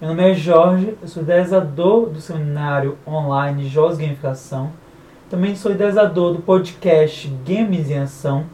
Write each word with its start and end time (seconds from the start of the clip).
Meu 0.00 0.10
nome 0.10 0.30
é 0.30 0.32
Jorge, 0.32 0.96
eu 1.02 1.08
sou 1.08 1.24
idealizador 1.24 2.08
do 2.08 2.20
seminário 2.20 2.96
online 3.04 3.68
Jogos 3.68 3.98
Gamificação. 3.98 4.70
Também 5.28 5.56
sou 5.56 5.72
idealizador 5.72 6.34
do 6.34 6.40
podcast 6.40 7.26
Games 7.44 7.90
em 7.90 7.98
Ação, 7.98 8.44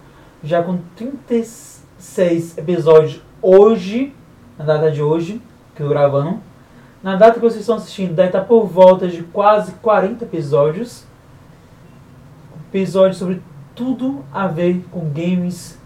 já 0.43 0.63
com 0.63 0.79
36 0.97 2.57
episódios 2.57 3.21
hoje, 3.43 4.15
na 4.59 4.65
data 4.65 4.91
de 4.91 5.03
hoje, 5.03 5.39
que 5.77 5.83
eu 5.83 5.89
gravando. 5.91 6.41
Na 7.03 7.15
data 7.15 7.35
que 7.35 7.41
vocês 7.41 7.61
estão 7.61 7.77
assistindo, 7.77 8.15
deve 8.15 8.29
estar 8.29 8.45
por 8.47 8.65
volta 8.65 9.07
de 9.07 9.23
quase 9.25 9.73
40 9.83 10.25
episódios. 10.25 11.05
Episódios 12.71 13.19
sobre 13.19 13.43
tudo 13.75 14.25
a 14.33 14.47
ver 14.47 14.83
com 14.91 15.11
games, 15.11 15.79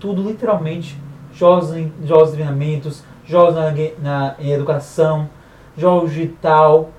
tudo 0.00 0.22
literalmente, 0.22 0.98
jogos, 1.30 1.68
jogos 2.06 2.30
de 2.30 2.36
treinamentos, 2.36 3.04
jogos 3.24 3.54
na, 3.54 3.72
na, 3.98 4.34
em 4.38 4.50
educação, 4.52 5.28
jogos 5.76 6.12
digital, 6.12 6.90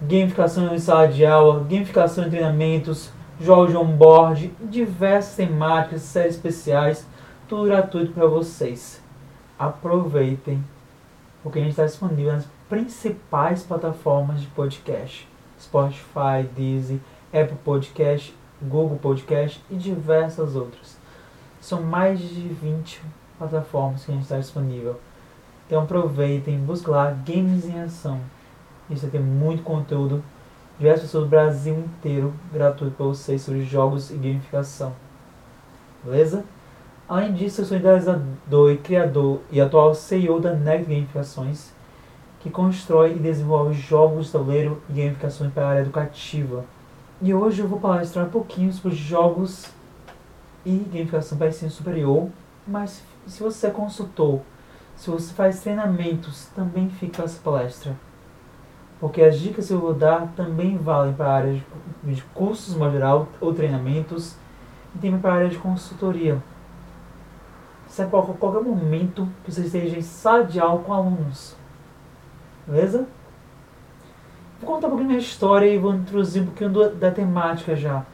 gamificação 0.00 0.74
em 0.74 0.78
sala 0.78 1.08
de 1.08 1.24
aula, 1.24 1.64
gamificação 1.64 2.26
em 2.26 2.30
treinamentos, 2.30 3.10
jogos 3.40 3.70
de 3.70 3.76
onboard, 3.76 4.52
diversas 4.60 5.36
temáticas, 5.36 6.02
séries 6.02 6.34
especiais, 6.34 7.06
tudo 7.48 7.64
gratuito 7.66 8.12
para 8.12 8.26
vocês. 8.26 9.02
Aproveitem, 9.58 10.62
porque 11.42 11.58
a 11.58 11.62
gente 11.62 11.70
está 11.70 11.84
disponível 11.84 12.32
nas 12.32 12.46
principais 12.68 13.62
plataformas 13.62 14.40
de 14.40 14.46
podcast: 14.48 15.28
Spotify, 15.60 16.46
Deezer, 16.56 16.98
Apple 17.32 17.58
Podcast, 17.64 18.34
Google 18.62 18.98
Podcast 18.98 19.62
e 19.70 19.76
diversas 19.76 20.54
outras. 20.54 20.96
São 21.60 21.82
mais 21.82 22.20
de 22.20 22.48
20 22.48 23.02
plataformas 23.36 24.04
que 24.04 24.10
a 24.10 24.14
gente 24.14 24.24
está 24.24 24.38
disponível. 24.38 25.00
Então 25.68 25.82
aproveitem, 25.82 26.58
busquem 26.60 26.90
lá 26.94 27.10
Games 27.10 27.66
em 27.66 27.78
Ação. 27.78 28.18
Isso 28.88 29.02
vai 29.02 29.10
ter 29.10 29.20
muito 29.20 29.62
conteúdo. 29.62 30.24
Diversas 30.78 31.02
pessoas 31.02 31.24
do 31.24 31.28
Brasil 31.30 31.78
inteiro 31.78 32.32
gratuito 32.50 32.96
para 32.96 33.04
vocês 33.04 33.42
sobre 33.42 33.62
jogos 33.64 34.10
e 34.10 34.14
gamificação. 34.14 34.94
Beleza? 36.02 36.42
Além 37.06 37.34
disso, 37.34 37.60
eu 37.60 37.66
sou 37.66 37.76
idealizador 37.76 38.70
e 38.70 38.78
criador 38.78 39.40
e 39.50 39.60
atual 39.60 39.94
CEO 39.94 40.40
da 40.40 40.54
Neg 40.54 40.84
Gamificações, 40.84 41.70
que 42.40 42.48
constrói 42.48 43.16
e 43.16 43.18
desenvolve 43.18 43.74
jogos 43.74 44.26
de 44.26 44.32
tabuleiro 44.32 44.80
e 44.88 44.94
gamificações 44.94 45.52
para 45.52 45.66
a 45.66 45.68
área 45.68 45.80
educativa. 45.80 46.64
E 47.20 47.34
hoje 47.34 47.60
eu 47.60 47.68
vou 47.68 47.78
palestrar 47.78 48.24
um 48.24 48.30
pouquinho 48.30 48.72
sobre 48.72 48.96
jogos 48.96 49.66
e 50.64 50.78
gamificação 50.90 51.36
para 51.36 51.48
ensino 51.48 51.70
superior, 51.70 52.30
mas 52.66 53.02
se 53.26 53.42
você 53.42 53.66
é 53.66 53.70
consultor 53.70 54.40
se 54.98 55.08
você 55.08 55.32
faz 55.32 55.60
treinamentos, 55.60 56.46
também 56.56 56.90
fica 56.90 57.22
essa 57.22 57.40
palestra. 57.40 57.96
Porque 58.98 59.22
as 59.22 59.38
dicas 59.38 59.68
que 59.68 59.72
eu 59.72 59.78
vou 59.78 59.94
dar 59.94 60.26
também 60.34 60.76
valem 60.76 61.14
para 61.14 61.26
a 61.26 61.34
área 61.34 61.52
de, 61.54 62.14
de 62.14 62.22
cursos 62.34 62.74
no 62.74 62.90
geral 62.90 63.28
ou 63.40 63.54
treinamentos 63.54 64.34
e 64.92 64.98
também 64.98 65.20
para 65.20 65.32
a 65.32 65.36
área 65.36 65.48
de 65.48 65.56
consultoria. 65.56 66.42
Se 67.86 68.02
a 68.02 68.06
qualquer 68.06 68.60
momento 68.60 69.28
que 69.44 69.52
você 69.52 69.62
esteja 69.62 69.96
em 69.96 70.02
sala 70.02 70.44
de 70.44 70.58
aula 70.58 70.82
com 70.82 70.92
alunos. 70.92 71.56
Beleza? 72.66 73.06
Vou 74.60 74.74
contar 74.74 74.88
um 74.88 74.90
pouquinho 74.90 75.10
minha 75.10 75.20
história 75.20 75.72
e 75.72 75.78
vou 75.78 75.94
introduzir 75.94 76.42
um 76.42 76.46
pouquinho 76.46 76.70
do, 76.70 76.90
da 76.90 77.12
temática 77.12 77.76
já. 77.76 78.04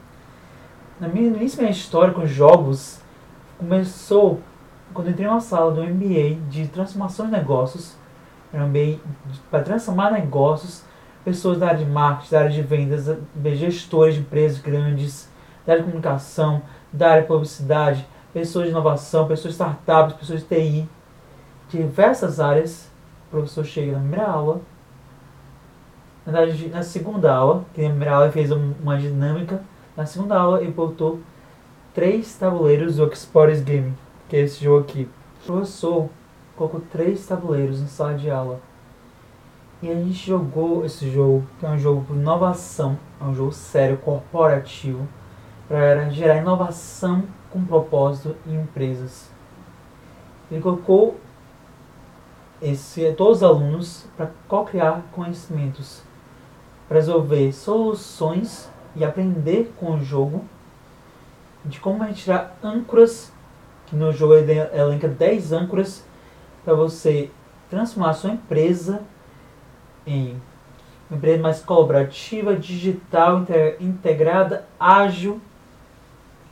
Na 1.00 1.08
minha, 1.08 1.30
no 1.30 1.38
início 1.38 1.56
da 1.56 1.62
minha 1.62 1.72
história 1.72 2.12
com 2.12 2.26
jogos, 2.26 3.00
começou 3.56 4.42
quando 4.94 5.10
entrei 5.10 5.26
numa 5.26 5.40
sala 5.40 5.72
do 5.72 5.82
MBA 5.82 6.36
de 6.48 6.68
transformação 6.68 7.26
de 7.26 7.32
negócios, 7.32 7.96
para 9.50 9.62
transformar 9.62 10.12
negócios, 10.12 10.84
pessoas 11.24 11.58
da 11.58 11.68
área 11.68 11.84
de 11.84 11.90
marketing, 11.90 12.30
da 12.30 12.38
área 12.38 12.50
de 12.50 12.62
vendas, 12.62 13.18
gestores 13.58 14.14
de 14.14 14.20
empresas 14.20 14.58
grandes, 14.60 15.28
da 15.66 15.72
área 15.72 15.82
de 15.82 15.90
comunicação, 15.90 16.62
da 16.92 17.10
área 17.10 17.22
de 17.22 17.28
publicidade, 17.28 18.06
pessoas 18.32 18.66
de 18.66 18.70
inovação, 18.70 19.26
pessoas 19.26 19.54
de 19.54 19.60
startups, 19.60 20.16
pessoas 20.16 20.40
de 20.40 20.46
TI, 20.46 20.88
diversas 21.68 22.38
áreas. 22.38 22.88
O 23.26 23.30
professor 23.30 23.64
chega 23.64 23.92
na 23.92 23.98
primeira 23.98 24.26
aula, 24.26 24.60
na 26.24 26.32
verdade, 26.32 26.68
na 26.68 26.82
segunda 26.84 27.34
aula, 27.34 27.64
que 27.74 27.82
na 27.82 27.88
primeira 27.88 28.14
aula 28.14 28.30
fez 28.30 28.52
uma 28.52 28.96
dinâmica, 28.96 29.60
na 29.96 30.06
segunda 30.06 30.38
aula 30.38 30.62
ele 30.62 30.70
botou 30.70 31.20
três 31.92 32.36
tabuleiros 32.36 32.96
do 32.96 33.06
Explorers 33.08 33.60
Gaming 33.60 33.94
que 34.28 34.36
é 34.36 34.40
esse 34.40 34.64
jogo 34.64 34.80
aqui. 34.80 35.08
O 35.42 35.46
professor 35.46 36.08
colocou 36.56 36.80
três 36.92 37.26
tabuleiros 37.26 37.80
na 37.80 37.86
sala 37.86 38.14
de 38.14 38.30
aula. 38.30 38.60
E 39.82 39.90
a 39.90 39.94
gente 39.94 40.26
jogou 40.26 40.84
esse 40.84 41.10
jogo, 41.10 41.46
que 41.60 41.66
é 41.66 41.68
um 41.68 41.78
jogo 41.78 42.04
por 42.06 42.16
inovação, 42.16 42.98
é 43.20 43.24
um 43.24 43.34
jogo 43.34 43.52
sério, 43.52 43.98
corporativo, 43.98 45.06
para 45.68 46.08
gerar 46.08 46.36
inovação 46.36 47.24
com 47.50 47.64
propósito 47.64 48.34
em 48.46 48.54
empresas. 48.54 49.30
Ele 50.50 50.62
colocou 50.62 51.20
esse, 52.62 53.12
todos 53.12 53.38
os 53.38 53.42
alunos 53.42 54.06
para 54.16 54.30
co-criar 54.48 55.02
conhecimentos, 55.12 56.02
para 56.88 56.96
resolver 56.96 57.52
soluções 57.52 58.70
e 58.96 59.04
aprender 59.04 59.74
com 59.78 59.96
o 59.96 60.00
jogo 60.00 60.44
de 61.64 61.78
como 61.80 62.02
a 62.02 62.06
gente 62.06 62.24
tirar 62.24 62.56
âncoras 62.62 63.33
que 63.86 63.96
no 63.96 64.12
jogo 64.12 64.34
ele 64.34 64.52
elenca 64.52 65.08
10 65.08 65.52
âncoras 65.52 66.04
para 66.64 66.74
você 66.74 67.30
transformar 67.68 68.10
a 68.10 68.14
sua 68.14 68.30
empresa 68.30 69.02
em 70.06 70.40
uma 71.10 71.18
empresa 71.18 71.42
mais 71.42 71.60
colaborativa, 71.60 72.56
digital, 72.56 73.44
integrada, 73.80 74.64
ágil, 74.78 75.40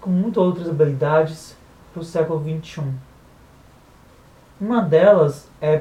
com 0.01 0.11
muitas 0.11 0.43
outras 0.43 0.69
habilidades 0.69 1.57
para 1.93 2.01
o 2.01 2.05
século 2.05 2.41
XXI. 2.41 2.83
Uma 4.61 4.81
delas 4.81 5.49
é 5.61 5.81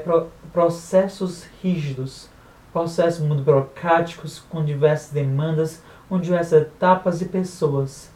processos 0.52 1.44
rígidos, 1.62 2.28
processos 2.72 3.24
muito 3.24 3.42
burocráticos, 3.42 4.38
com 4.38 4.64
diversas 4.64 5.12
demandas, 5.12 5.82
com 6.08 6.18
diversas 6.18 6.62
etapas 6.62 7.20
e 7.20 7.26
pessoas. 7.26 8.11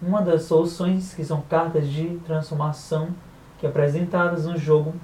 Uma 0.00 0.20
das 0.20 0.42
soluções, 0.42 1.14
que 1.14 1.24
são 1.24 1.40
cartas 1.40 1.88
de 1.88 2.18
transformação 2.26 3.08
que 3.58 3.66
apresentadas 3.66 4.44
no 4.44 4.56
jogo, 4.56 4.94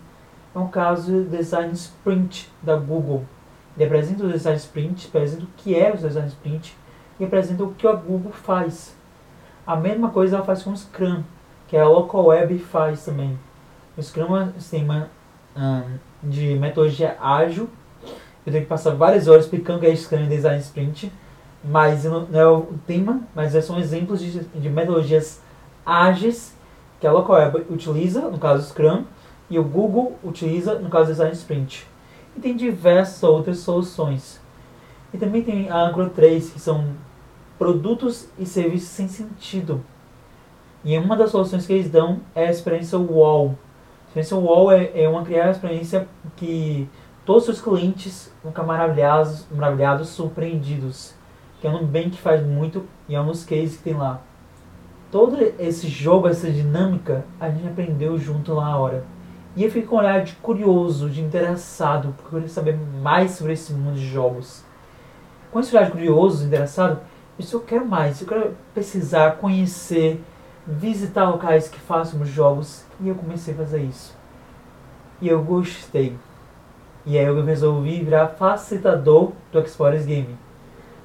é 0.54 0.58
o 0.58 0.68
caso 0.68 1.10
do 1.10 1.24
Design 1.24 1.72
Sprint 1.72 2.50
da 2.62 2.76
Google. 2.76 3.24
Ele 3.74 3.86
apresenta 3.86 4.24
o 4.24 4.30
Design 4.30 4.58
Sprint, 4.58 5.08
apresenta 5.08 5.44
o 5.44 5.48
que 5.56 5.74
é 5.74 5.90
o 5.90 5.96
Design 5.96 6.28
Sprint 6.28 6.76
e 7.18 7.24
apresenta 7.24 7.64
o 7.64 7.72
que 7.72 7.86
a 7.86 7.92
Google 7.92 8.32
faz. 8.32 8.94
A 9.66 9.76
mesma 9.76 10.10
coisa 10.10 10.36
ela 10.36 10.44
faz 10.44 10.62
com 10.62 10.72
o 10.72 10.76
Scrum, 10.76 11.22
que 11.68 11.76
a 11.76 11.88
Local 11.88 12.26
Web 12.26 12.58
faz 12.58 13.04
também. 13.04 13.38
O 13.96 14.02
Scrum 14.02 14.36
é 14.36 14.42
um 14.42 14.60
sistema 14.60 15.08
de 16.22 16.54
metodologia 16.56 17.16
ágil. 17.18 17.70
Eu 18.44 18.52
tenho 18.52 18.64
que 18.64 18.68
passar 18.68 18.94
várias 18.94 19.28
horas 19.28 19.44
explicando 19.44 19.78
o 19.78 19.80
que 19.80 19.86
é 19.86 19.96
Scrum 19.96 20.28
Design 20.28 20.60
Sprint. 20.60 21.10
Mas 21.64 22.04
não, 22.04 22.26
é 22.32 22.46
o 22.46 22.74
tema, 22.86 23.20
mas 23.34 23.52
são 23.64 23.78
exemplos 23.78 24.20
de, 24.20 24.40
de 24.40 24.68
metodologias 24.68 25.40
ágeis 25.86 26.56
que 27.00 27.06
a 27.06 27.12
Local 27.12 27.36
Web 27.36 27.66
utiliza, 27.70 28.22
no 28.22 28.38
caso 28.38 28.68
Scrum, 28.68 29.04
e 29.50 29.58
o 29.58 29.64
Google 29.64 30.18
utiliza, 30.24 30.78
no 30.78 30.88
caso 30.88 31.10
Design 31.10 31.32
Sprint. 31.32 31.86
E 32.36 32.40
tem 32.40 32.56
diversas 32.56 33.22
outras 33.22 33.58
soluções. 33.58 34.40
E 35.12 35.18
também 35.18 35.42
tem 35.42 35.68
a 35.68 35.76
Angro 35.76 36.08
3, 36.10 36.50
que 36.50 36.60
são 36.60 36.86
produtos 37.58 38.28
e 38.38 38.46
serviços 38.46 38.88
sem 38.88 39.08
sentido. 39.08 39.84
E 40.84 40.96
uma 40.98 41.16
das 41.16 41.30
soluções 41.30 41.66
que 41.66 41.72
eles 41.72 41.90
dão 41.90 42.20
é 42.34 42.46
a 42.46 42.50
experiência 42.50 42.98
Wall. 42.98 43.56
A 44.04 44.06
experiência 44.08 44.36
Wall 44.36 44.72
é, 44.72 45.02
é 45.02 45.08
uma 45.08 45.22
criar 45.22 45.50
experiência 45.50 46.08
que 46.36 46.88
todos 47.24 47.46
os 47.48 47.60
clientes 47.60 48.32
vão 48.42 48.52
ficar 48.52 48.64
maravilhados, 48.64 49.46
maravilhados, 49.50 50.08
surpreendidos. 50.08 51.14
Que 51.62 51.68
é 51.68 51.70
um 51.70 51.86
bem 51.86 52.10
que 52.10 52.20
faz 52.20 52.44
muito 52.44 52.84
e 53.08 53.14
é 53.14 53.20
um 53.20 53.26
dos 53.28 53.44
cases 53.44 53.76
que 53.76 53.84
tem 53.84 53.94
lá. 53.94 54.20
Todo 55.12 55.38
esse 55.60 55.86
jogo, 55.86 56.26
essa 56.26 56.50
dinâmica, 56.50 57.24
a 57.38 57.48
gente 57.48 57.68
aprendeu 57.68 58.18
junto 58.18 58.52
lá 58.52 58.70
na 58.70 58.76
hora. 58.78 59.04
E 59.54 59.62
eu 59.62 59.70
fiquei 59.70 59.86
com 59.86 59.94
um 59.94 59.98
olhar 60.00 60.24
de 60.24 60.32
curioso, 60.34 61.08
de 61.08 61.20
interessado, 61.20 62.14
porque 62.16 62.34
eu 62.34 62.40
queria 62.40 62.48
saber 62.52 62.76
mais 63.00 63.30
sobre 63.30 63.52
esse 63.52 63.72
mundo 63.72 63.94
de 63.94 64.08
jogos. 64.08 64.64
Com 65.52 65.60
esse 65.60 65.72
olhar 65.76 65.84
de 65.84 65.92
curioso, 65.92 66.44
interessado, 66.44 66.98
isso 67.38 67.54
eu 67.54 67.60
quero 67.60 67.86
mais. 67.86 68.20
Eu 68.20 68.26
quero 68.26 68.56
pesquisar, 68.74 69.36
conhecer, 69.36 70.20
visitar 70.66 71.30
locais 71.30 71.68
que 71.68 71.78
façam 71.78 72.26
jogos. 72.26 72.84
E 73.00 73.08
eu 73.08 73.14
comecei 73.14 73.54
a 73.54 73.58
fazer 73.58 73.82
isso. 73.82 74.16
E 75.20 75.28
eu 75.28 75.40
gostei. 75.44 76.18
E 77.06 77.16
aí 77.16 77.24
eu 77.24 77.44
resolvi 77.44 78.02
virar 78.02 78.26
facilitador 78.30 79.30
do 79.52 79.60
Explorers 79.60 80.04
Game. 80.04 80.36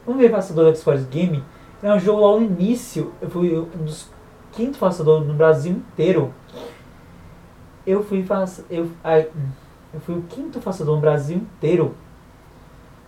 Quando 0.07 0.21
eu 0.21 0.30
facilitador 0.30 0.71
do 0.71 0.77
Explorers 0.77 1.06
Game, 1.07 1.44
é 1.83 1.94
um 1.94 2.00
jogo 2.00 2.25
lá 2.25 2.39
no 2.39 2.45
início. 2.45 3.12
Eu 3.21 3.30
fui 3.30 3.59
um 3.59 3.83
dos 3.83 4.09
quinto 4.54 4.77
facilitadores 4.77 5.27
no 5.27 5.33
Brasil 5.33 5.74
inteiro. 5.74 6.33
Eu 7.86 8.01
fui 8.01 8.25
eu, 8.69 8.89
eu 9.94 10.00
fui 10.00 10.18
o 10.18 10.21
quinto 10.21 10.62
facilitador 10.62 10.95
no 10.95 11.01
Brasil 11.01 11.36
inteiro. 11.36 11.94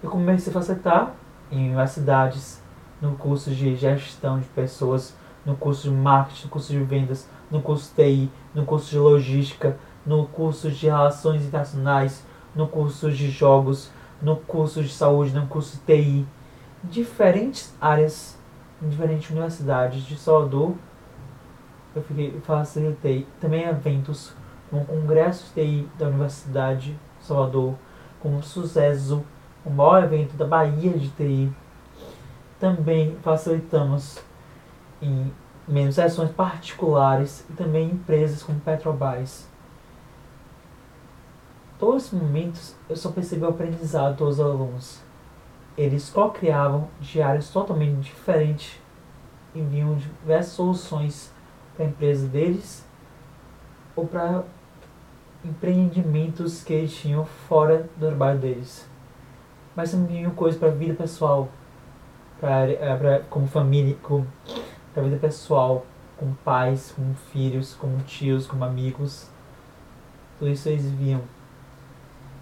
Eu 0.03 0.09
comecei 0.09 0.51
a 0.51 0.53
facilitar 0.53 1.13
em 1.49 1.67
universidades, 1.67 2.61
no 3.01 3.15
curso 3.15 3.49
de 3.49 3.77
gestão 3.77 4.37
de 4.37 4.47
pessoas, 4.47 5.15
no 5.45 5.55
curso 5.55 5.83
de 5.83 5.95
marketing, 5.95 6.47
no 6.47 6.49
curso 6.49 6.73
de 6.73 6.79
vendas, 6.79 7.29
no 7.49 7.61
curso 7.61 7.93
de 7.95 8.03
TI, 8.03 8.31
no 8.53 8.65
curso 8.65 8.89
de 8.89 8.99
logística, 8.99 9.77
no 10.05 10.25
curso 10.25 10.69
de 10.69 10.87
relações 10.87 11.45
internacionais, 11.45 12.25
no 12.53 12.67
curso 12.67 13.09
de 13.09 13.31
jogos, 13.31 13.89
no 14.21 14.35
curso 14.35 14.83
de 14.83 14.89
saúde, 14.89 15.33
no 15.33 15.47
curso 15.47 15.77
de 15.77 15.83
TI. 15.83 16.27
Diferentes 16.83 17.75
áreas, 17.79 18.37
em 18.81 18.87
diferentes 18.87 19.29
universidades 19.29 20.03
de 20.03 20.17
Salvador, 20.17 20.75
eu 21.93 22.01
fiquei, 22.03 22.39
facilitei 22.41 23.27
também 23.41 23.63
eventos, 23.63 24.33
como 24.69 24.85
congresso 24.85 25.45
de 25.47 25.61
TI 25.61 25.89
da 25.97 26.07
Universidade 26.07 26.91
de 26.91 27.25
Salvador, 27.25 27.75
como 28.21 28.41
sucesso 28.43 29.25
o 29.65 29.69
maior 29.69 30.03
evento 30.03 30.37
da 30.37 30.45
Bahia 30.45 30.97
de 30.97 31.09
TI. 31.09 31.51
Também 32.59 33.17
facilitamos 33.21 34.19
em 35.01 35.31
menos 35.67 35.95
sessões 35.95 36.31
particulares 36.31 37.45
e 37.49 37.53
também 37.53 37.89
empresas 37.89 38.41
como 38.41 38.59
Petrobras. 38.59 39.47
Todos 41.77 42.05
esses 42.05 42.19
momentos 42.19 42.75
eu 42.89 42.95
só 42.95 43.09
percebi 43.11 43.43
o 43.43 43.49
aprendizado 43.49 44.17
dos 44.17 44.39
alunos. 44.39 45.08
Eles 45.79 46.09
co-criavam 46.09 46.89
diários 46.99 47.49
totalmente 47.49 48.01
diferentes 48.01 48.79
e 49.55 49.61
vinham 49.61 49.95
diversas 49.95 50.53
soluções 50.53 51.33
para 51.75 51.85
a 51.85 51.89
empresa 51.89 52.27
deles 52.27 52.85
ou 53.95 54.05
para 54.05 54.43
empreendimentos 55.43 56.63
que 56.63 56.73
eles 56.73 56.95
tinham 56.95 57.25
fora 57.25 57.89
do 57.97 58.07
trabalho 58.07 58.39
deles 58.39 58.89
mas 59.79 59.91
também 59.91 60.29
coisa 60.31 60.59
para 60.59 60.71
vida 60.71 60.93
pessoal, 60.93 61.47
para 62.37 62.69
é, 62.69 63.23
como 63.29 63.47
família, 63.47 63.95
para 64.93 65.03
vida 65.03 65.15
pessoal, 65.15 65.85
com 66.17 66.33
pais, 66.43 66.91
com 66.91 67.13
filhos, 67.31 67.75
com 67.75 67.97
tios, 67.99 68.45
com 68.45 68.61
amigos. 68.61 69.29
Tudo 70.37 70.51
isso 70.51 70.67
eles 70.67 70.91
viam. 70.91 71.21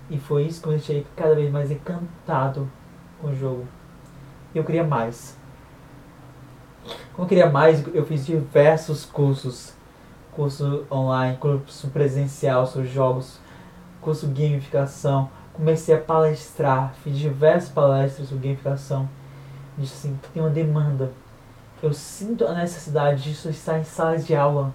E 0.09 0.17
foi 0.17 0.45
isso 0.45 0.63
que 0.63 0.67
eu 0.67 0.71
deixei 0.71 1.05
cada 1.15 1.35
vez 1.35 1.51
mais 1.51 1.69
encantado 1.69 2.67
com 3.21 3.27
o 3.27 3.35
jogo. 3.35 3.67
Eu 4.53 4.63
queria 4.63 4.83
mais. 4.83 5.37
Como 7.13 7.25
eu 7.25 7.27
queria 7.27 7.49
mais, 7.49 7.83
eu 7.93 8.05
fiz 8.05 8.25
diversos 8.25 9.05
cursos. 9.05 9.73
Curso 10.31 10.85
online, 10.91 11.37
curso 11.37 11.87
presencial 11.87 12.67
sobre 12.67 12.87
jogos, 12.87 13.39
curso 13.99 14.27
gamificação, 14.27 15.31
comecei 15.51 15.95
a 15.95 15.99
palestrar, 15.99 16.93
fiz 17.03 17.17
diversas 17.17 17.69
palestras 17.69 18.29
sobre 18.29 18.47
gamificação. 18.47 19.09
Disse 19.75 19.95
assim, 19.95 20.19
tem 20.31 20.43
uma 20.43 20.51
demanda. 20.51 21.11
Eu 21.81 21.91
sinto 21.91 22.45
a 22.45 22.53
necessidade 22.53 23.23
disso 23.23 23.49
estar 23.49 23.79
em 23.79 23.83
salas 23.83 24.27
de 24.27 24.35
aula. 24.35 24.73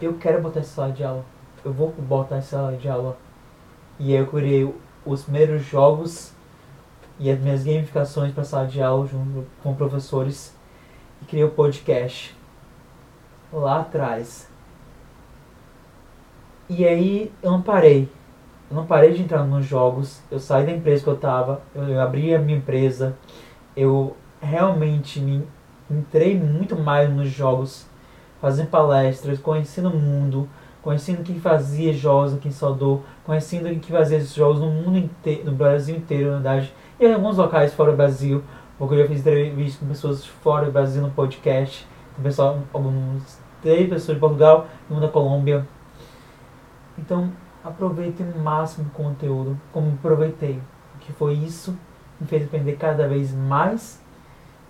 Eu 0.00 0.14
quero 0.14 0.42
botar 0.42 0.60
essa 0.60 0.74
sala 0.74 0.92
de 0.92 1.04
aula. 1.04 1.24
Eu 1.64 1.72
vou 1.72 1.92
botar 1.92 2.36
essa 2.36 2.56
sala 2.56 2.76
de 2.76 2.88
aula. 2.88 3.16
E 4.00 4.12
aí 4.12 4.20
eu 4.20 4.26
criei 4.26 4.74
os 5.06 5.22
primeiros 5.22 5.64
jogos 5.64 6.32
e 7.22 7.30
as 7.30 7.38
minhas 7.38 7.62
gamificações 7.62 8.32
para 8.32 8.42
sala 8.42 8.66
de 8.66 8.82
aula 8.82 9.06
junto 9.06 9.46
com 9.62 9.72
professores 9.76 10.52
e 11.22 11.24
criei 11.24 11.44
o 11.44 11.50
podcast 11.50 12.36
lá 13.52 13.80
atrás. 13.80 14.48
E 16.68 16.84
aí 16.84 17.32
eu 17.40 17.52
não 17.52 17.62
parei. 17.62 18.08
Eu 18.68 18.76
não 18.76 18.86
parei 18.86 19.12
de 19.12 19.22
entrar 19.22 19.44
nos 19.44 19.64
jogos, 19.64 20.20
eu 20.32 20.40
saí 20.40 20.66
da 20.66 20.72
empresa 20.72 21.04
que 21.04 21.10
eu 21.10 21.14
estava, 21.14 21.62
eu, 21.74 21.84
eu 21.84 22.00
abri 22.00 22.34
a 22.34 22.40
minha 22.40 22.58
empresa, 22.58 23.16
eu 23.76 24.16
realmente 24.40 25.20
me 25.20 25.46
entrei 25.88 26.36
muito 26.36 26.74
mais 26.74 27.08
nos 27.08 27.28
jogos, 27.28 27.86
fazendo 28.40 28.68
palestras, 28.68 29.38
conhecendo 29.38 29.90
o 29.90 29.96
mundo, 29.96 30.48
conhecendo 30.80 31.22
quem 31.22 31.38
fazia 31.38 31.92
jogos 31.92 32.34
aqui 32.34 32.48
em 32.48 32.52
Salvador, 32.52 33.02
conhecendo 33.24 33.68
quem 33.78 33.96
fazia 33.96 34.16
esses 34.16 34.34
jogos 34.34 34.58
no 34.58 34.70
mundo 34.70 34.96
inteiro, 34.96 35.44
no 35.44 35.52
Brasil 35.52 35.94
inteiro, 35.94 36.30
na 36.30 36.38
verdade, 36.38 36.72
e 37.02 37.06
em 37.06 37.14
alguns 37.14 37.36
locais 37.36 37.74
fora 37.74 37.90
do 37.90 37.96
Brasil, 37.96 38.44
porque 38.78 38.94
eu 38.94 38.98
já 38.98 39.08
fiz 39.08 39.20
entrevistas 39.20 39.80
com 39.80 39.86
pessoas 39.86 40.24
fora 40.24 40.66
do 40.66 40.72
Brasil 40.72 41.02
no 41.02 41.10
podcast, 41.10 41.86
tem 42.14 42.22
pessoal, 42.22 42.60
alguns 42.72 43.38
três 43.60 43.88
pessoas 43.88 44.16
de 44.16 44.20
Portugal 44.20 44.68
e 44.88 44.92
uma 44.92 45.00
da 45.00 45.08
Colômbia. 45.08 45.66
Então, 46.96 47.32
aproveite 47.64 48.22
o 48.22 48.38
máximo 48.38 48.84
do 48.84 48.90
conteúdo, 48.90 49.58
como 49.72 49.94
aproveitei. 49.94 50.60
Que 51.00 51.12
foi 51.12 51.34
isso 51.34 51.72
que 52.16 52.24
me 52.24 52.28
fez 52.28 52.44
aprender 52.44 52.76
cada 52.76 53.08
vez 53.08 53.34
mais 53.34 54.00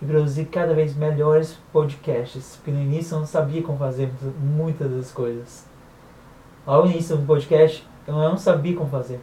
e 0.00 0.06
produzir 0.06 0.46
cada 0.46 0.72
vez 0.72 0.96
melhores 0.96 1.58
podcasts. 1.70 2.56
Porque 2.56 2.70
no 2.70 2.80
início 2.80 3.14
eu 3.14 3.20
não 3.20 3.26
sabia 3.26 3.62
como 3.62 3.78
fazer 3.78 4.10
muitas 4.40 4.90
das 4.90 5.12
coisas. 5.12 5.66
No 6.66 6.86
início 6.86 7.16
do 7.16 7.26
podcast 7.26 7.86
eu 8.06 8.14
não 8.14 8.38
sabia 8.38 8.74
como 8.74 8.88
fazer. 8.88 9.20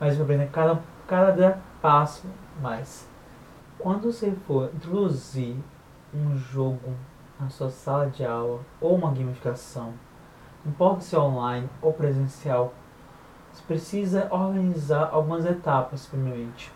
Mas 0.00 0.16
eu 0.16 0.22
aprendi 0.22 0.46
cada, 0.46 0.80
cada 1.06 1.58
passo 1.86 2.26
mais. 2.60 3.08
Quando 3.78 4.10
você 4.10 4.32
for 4.44 4.72
introduzir 4.74 5.54
um 6.12 6.36
jogo 6.36 6.92
na 7.38 7.48
sua 7.48 7.70
sala 7.70 8.10
de 8.10 8.24
aula 8.24 8.58
ou 8.80 8.96
uma 8.96 9.12
gamificação, 9.12 9.94
não 10.64 10.72
importa 10.72 11.02
se 11.02 11.14
é 11.14 11.18
online 11.20 11.70
ou 11.80 11.92
presencial, 11.92 12.74
você 13.52 13.62
precisa 13.62 14.26
organizar 14.32 15.10
algumas 15.12 15.46
etapas, 15.46 16.06
primeiramente. 16.06 16.72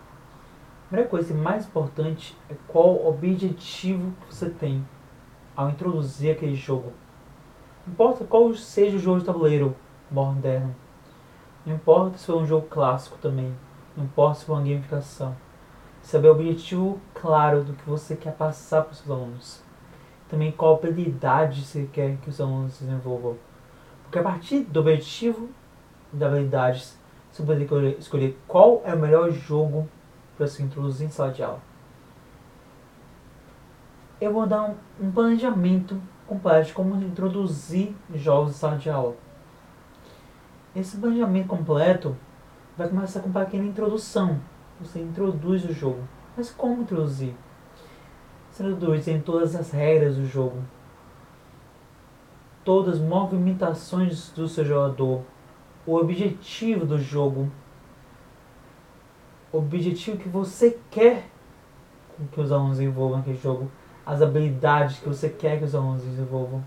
A 0.84 0.86
primeira 0.86 1.10
coisa 1.10 1.34
mais 1.34 1.66
importante 1.66 2.38
é 2.48 2.54
qual 2.68 2.90
o 2.90 3.08
objetivo 3.08 4.12
que 4.20 4.32
você 4.32 4.48
tem 4.48 4.86
ao 5.56 5.70
introduzir 5.70 6.36
aquele 6.36 6.54
jogo. 6.54 6.92
Não 7.84 7.94
importa 7.94 8.24
qual 8.24 8.54
seja 8.54 8.96
o 8.96 9.00
jogo 9.00 9.18
de 9.18 9.24
tabuleiro 9.24 9.74
moderno. 10.08 10.72
Não 11.66 11.74
importa 11.74 12.16
se 12.16 12.26
for 12.26 12.40
um 12.40 12.46
jogo 12.46 12.68
clássico 12.68 13.18
também. 13.18 13.52
Não 13.96 14.04
importa 14.04 14.40
se 14.40 14.50
uma 14.50 14.60
gamificação. 14.60 15.36
Saber 16.02 16.28
o 16.28 16.32
objetivo 16.32 17.00
claro 17.14 17.62
do 17.62 17.74
que 17.74 17.88
você 17.88 18.16
quer 18.16 18.32
passar 18.32 18.82
para 18.82 18.92
os 18.92 18.98
seus 18.98 19.10
alunos. 19.10 19.62
Também 20.28 20.52
qual 20.52 20.76
habilidade 20.76 21.64
você 21.64 21.88
quer 21.92 22.16
que 22.18 22.30
os 22.30 22.40
alunos 22.40 22.78
desenvolvam. 22.78 23.36
Porque 24.02 24.18
a 24.18 24.22
partir 24.22 24.60
do 24.60 24.80
objetivo 24.80 25.50
de 26.12 26.24
habilidades, 26.24 26.98
você 27.30 27.42
poder 27.42 27.98
escolher 27.98 28.38
qual 28.48 28.82
é 28.84 28.94
o 28.94 28.98
melhor 28.98 29.30
jogo 29.30 29.88
para 30.36 30.46
se 30.46 30.62
introduzir 30.62 31.06
em 31.06 31.10
sala 31.10 31.32
de 31.32 31.42
aula. 31.42 31.60
Eu 34.20 34.32
vou 34.32 34.46
dar 34.46 34.62
um, 34.62 34.74
um 35.00 35.12
planejamento 35.12 36.00
completo 36.26 36.68
de 36.68 36.72
como 36.74 36.94
introduzir 37.02 37.94
jogos 38.14 38.52
em 38.52 38.54
sala 38.54 38.76
de 38.76 38.90
aula. 38.90 39.16
Esse 40.74 40.96
planejamento 40.96 41.48
completo 41.48 42.16
vai 42.80 42.88
começar 42.88 43.20
com 43.20 43.38
aquela 43.38 43.62
introdução. 43.62 44.40
Você 44.80 45.00
introduz 45.00 45.66
o 45.66 45.72
jogo. 45.72 46.02
Mas 46.34 46.50
como 46.50 46.80
introduzir? 46.80 47.34
Você 48.50 48.62
introduz 48.62 49.06
em 49.06 49.20
todas 49.20 49.54
as 49.54 49.70
regras 49.70 50.16
do 50.16 50.24
jogo. 50.24 50.64
Todas 52.64 52.94
as 52.94 53.00
movimentações 53.00 54.30
do 54.30 54.48
seu 54.48 54.64
jogador. 54.64 55.22
O 55.86 55.94
objetivo 55.94 56.86
do 56.86 56.98
jogo. 56.98 57.52
O 59.52 59.58
objetivo 59.58 60.16
que 60.16 60.28
você 60.30 60.78
quer 60.90 61.28
que 62.32 62.40
os 62.40 62.50
alunos 62.50 62.78
desenvolvam 62.78 63.18
naquele 63.18 63.36
jogo. 63.36 63.70
As 64.06 64.22
habilidades 64.22 65.00
que 65.00 65.08
você 65.08 65.28
quer 65.28 65.58
que 65.58 65.64
os 65.64 65.74
alunos 65.74 66.02
desenvolvam. 66.02 66.64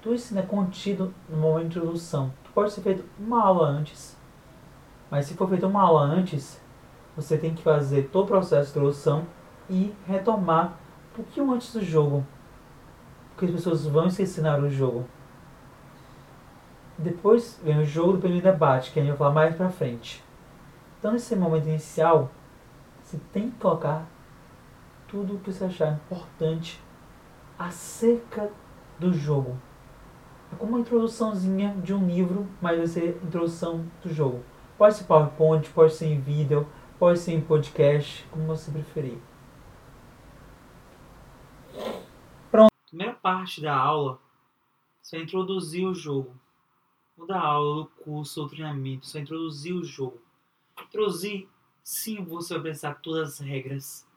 Tudo 0.00 0.14
isso 0.14 0.38
é 0.38 0.42
contido 0.42 1.12
no 1.28 1.36
momento 1.36 1.68
de 1.68 1.78
introdução. 1.78 2.32
Pode 2.54 2.72
ser 2.72 2.80
feito 2.80 3.04
uma 3.18 3.44
aula 3.44 3.68
antes. 3.68 4.18
Mas 5.10 5.26
se 5.26 5.34
for 5.34 5.48
feito 5.48 5.66
uma 5.66 5.82
aula 5.82 6.02
antes, 6.02 6.60
você 7.16 7.36
tem 7.36 7.54
que 7.54 7.62
fazer 7.62 8.08
todo 8.12 8.24
o 8.24 8.28
processo 8.28 8.66
de 8.66 8.78
introdução 8.78 9.26
e 9.68 9.94
retomar 10.06 10.78
um 11.12 11.16
pouquinho 11.16 11.52
antes 11.52 11.72
do 11.72 11.84
jogo. 11.84 12.24
Porque 13.30 13.46
as 13.46 13.52
pessoas 13.52 13.86
vão 13.86 14.08
hora 14.50 14.60
do 14.60 14.70
jogo. 14.70 15.04
Depois 16.96 17.58
vem 17.64 17.78
o 17.78 17.84
jogo, 17.84 18.14
depois 18.14 18.32
vem 18.32 18.40
o 18.40 18.44
debate, 18.44 18.92
que 18.92 19.00
a 19.00 19.02
gente 19.02 19.10
vai 19.10 19.18
falar 19.18 19.32
mais 19.32 19.56
pra 19.56 19.70
frente. 19.70 20.22
Então 20.98 21.12
nesse 21.12 21.34
momento 21.34 21.66
inicial, 21.66 22.30
você 23.02 23.18
tem 23.32 23.50
que 23.50 23.56
colocar 23.58 24.04
tudo 25.08 25.34
o 25.34 25.38
que 25.40 25.52
você 25.52 25.64
achar 25.64 25.92
importante 25.92 26.80
acerca 27.58 28.50
do 28.98 29.12
jogo. 29.12 29.56
É 30.52 30.56
como 30.56 30.72
uma 30.72 30.80
introduçãozinha 30.80 31.74
de 31.82 31.94
um 31.94 32.06
livro, 32.06 32.46
mas 32.60 32.76
vai 32.76 32.86
ser 32.86 33.20
introdução 33.24 33.84
do 34.02 34.12
jogo. 34.12 34.42
Pode 34.80 34.94
ser 34.94 35.04
PowerPoint, 35.04 35.68
pode 35.74 35.92
ser 35.92 36.06
em 36.06 36.18
vídeo, 36.18 36.66
pode 36.98 37.18
ser 37.18 37.32
em 37.32 37.40
podcast, 37.42 38.24
como 38.30 38.46
você 38.46 38.72
preferir. 38.72 39.18
Pronto. 42.50 42.72
Primeira 42.88 43.12
parte 43.12 43.60
da 43.60 43.76
aula, 43.76 44.18
você 45.02 45.18
introduzir 45.18 45.86
o 45.86 45.94
jogo. 45.94 46.34
Ou 47.18 47.26
da 47.26 47.38
aula, 47.38 47.82
do 47.82 47.86
curso, 48.02 48.40
ou 48.40 48.48
treinamento, 48.48 49.04
você 49.04 49.20
introduzir 49.20 49.74
o 49.74 49.84
jogo. 49.84 50.18
Introduzir, 50.82 51.46
sim, 51.82 52.24
você 52.24 52.54
vai 52.54 52.72
pensar 52.72 52.94
todas 53.02 53.34
as 53.34 53.38
regras, 53.38 54.08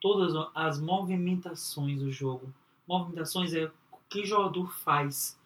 todas 0.00 0.34
as 0.56 0.80
movimentações 0.80 2.00
do 2.00 2.10
jogo. 2.10 2.52
Movimentações 2.84 3.54
é 3.54 3.66
o 3.92 3.96
que 4.08 4.22
o 4.22 4.26
jogador 4.26 4.72
faz 4.72 5.38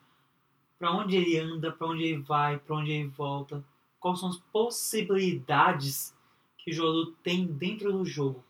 para 0.78 0.90
onde 0.90 1.18
ele 1.18 1.38
anda, 1.38 1.71
para 1.71 1.87
onde 1.87 2.02
ele 2.02 2.23
vai, 2.23 2.59
para 2.59 2.76
onde 2.76 2.92
ele 2.92 3.09
volta, 3.09 3.62
quais 4.04 4.20
são 4.20 4.28
as 4.28 4.37
possibilidades 4.52 6.14
que 6.58 6.70
o 6.70 6.75
jogador 6.75 7.14
tem 7.23 7.46
dentro 7.46 7.90
do 7.90 8.04
jogo. 8.04 8.44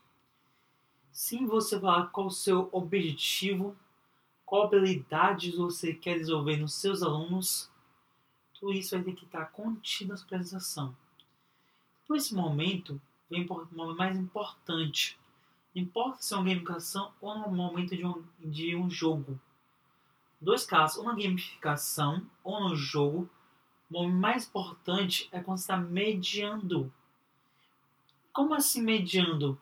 Sim, 1.13 1.45
você 1.45 1.79
falar 1.79 2.07
qual 2.07 2.27
o 2.27 2.29
seu 2.29 2.67
objetivo, 2.73 3.73
qual 4.45 4.63
habilidades 4.63 5.55
você 5.55 5.93
quer 5.93 6.19
desenvolver 6.19 6.57
nos 6.57 6.73
seus 6.73 7.01
alunos, 7.01 7.71
tudo 8.53 8.73
isso 8.73 8.97
vai 8.97 9.05
ter 9.05 9.13
que 9.13 9.23
estar 9.23 9.45
contido 9.45 10.09
na 10.09 10.15
apresentação. 10.15 10.93
Por 12.05 12.17
esse 12.17 12.35
momento, 12.35 12.99
vem 13.29 13.45
o 13.45 13.67
momento 13.71 13.97
mais 13.97 14.17
importante. 14.17 15.17
Não 15.73 15.83
importa 15.83 16.21
se 16.21 16.33
é 16.33 16.37
uma 16.37 16.43
gamificação 16.43 17.13
ou 17.21 17.33
no 17.39 17.49
momento 17.49 17.95
de 17.95 18.05
um, 18.05 18.21
de 18.41 18.75
um 18.75 18.89
jogo 18.89 19.39
dois 20.41 20.65
casos, 20.65 20.97
uma 20.97 21.15
gamificação 21.15 22.21
ou 22.43 22.59
no 22.59 22.75
jogo, 22.75 23.29
o 23.91 24.07
mais 24.07 24.47
importante 24.47 25.29
é 25.31 25.39
quando 25.39 25.59
está 25.59 25.77
mediando. 25.77 26.91
Como 28.33 28.53
assim 28.53 28.81
mediando? 28.81 29.59